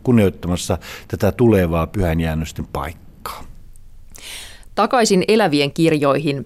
[0.04, 0.78] kunnioittamassa
[1.08, 3.44] tätä tulevaa pyhän jäännösten paikkaa.
[4.78, 6.46] Takaisin elävien kirjoihin.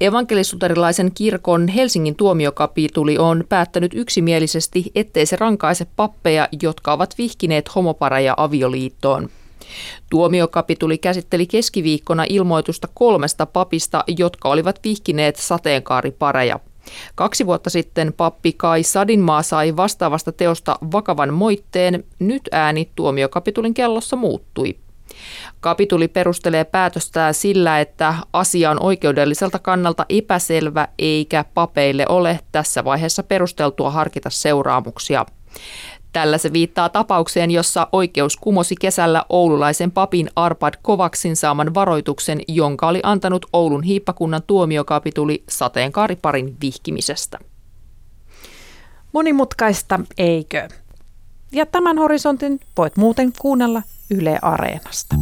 [0.00, 8.34] Evankelisluterilaisen kirkon Helsingin tuomiokapituli on päättänyt yksimielisesti, ettei se rankaise pappeja, jotka ovat vihkineet homopareja
[8.36, 9.28] avioliittoon.
[10.10, 16.60] Tuomiokapituli käsitteli keskiviikkona ilmoitusta kolmesta papista, jotka olivat vihkineet sateenkaaripareja.
[17.14, 22.04] Kaksi vuotta sitten pappi Kai Sadinmaa sai vastaavasta teosta vakavan moitteen.
[22.18, 24.76] Nyt ääni tuomiokapitulin kellossa muuttui.
[25.60, 33.22] Kapituli perustelee päätöstään sillä, että asia on oikeudelliselta kannalta epäselvä eikä papeille ole tässä vaiheessa
[33.22, 35.26] perusteltua harkita seuraamuksia.
[36.12, 42.88] Tällä se viittaa tapaukseen, jossa oikeus kumosi kesällä oululaisen papin Arpad Kovaksin saaman varoituksen, jonka
[42.88, 47.38] oli antanut Oulun hiippakunnan tuomiokapituli sateenkaariparin vihkimisestä.
[49.12, 50.68] Monimutkaista, eikö?
[51.52, 55.16] Ja tämän horisontin voit muuten kuunnella Yle Areenasta.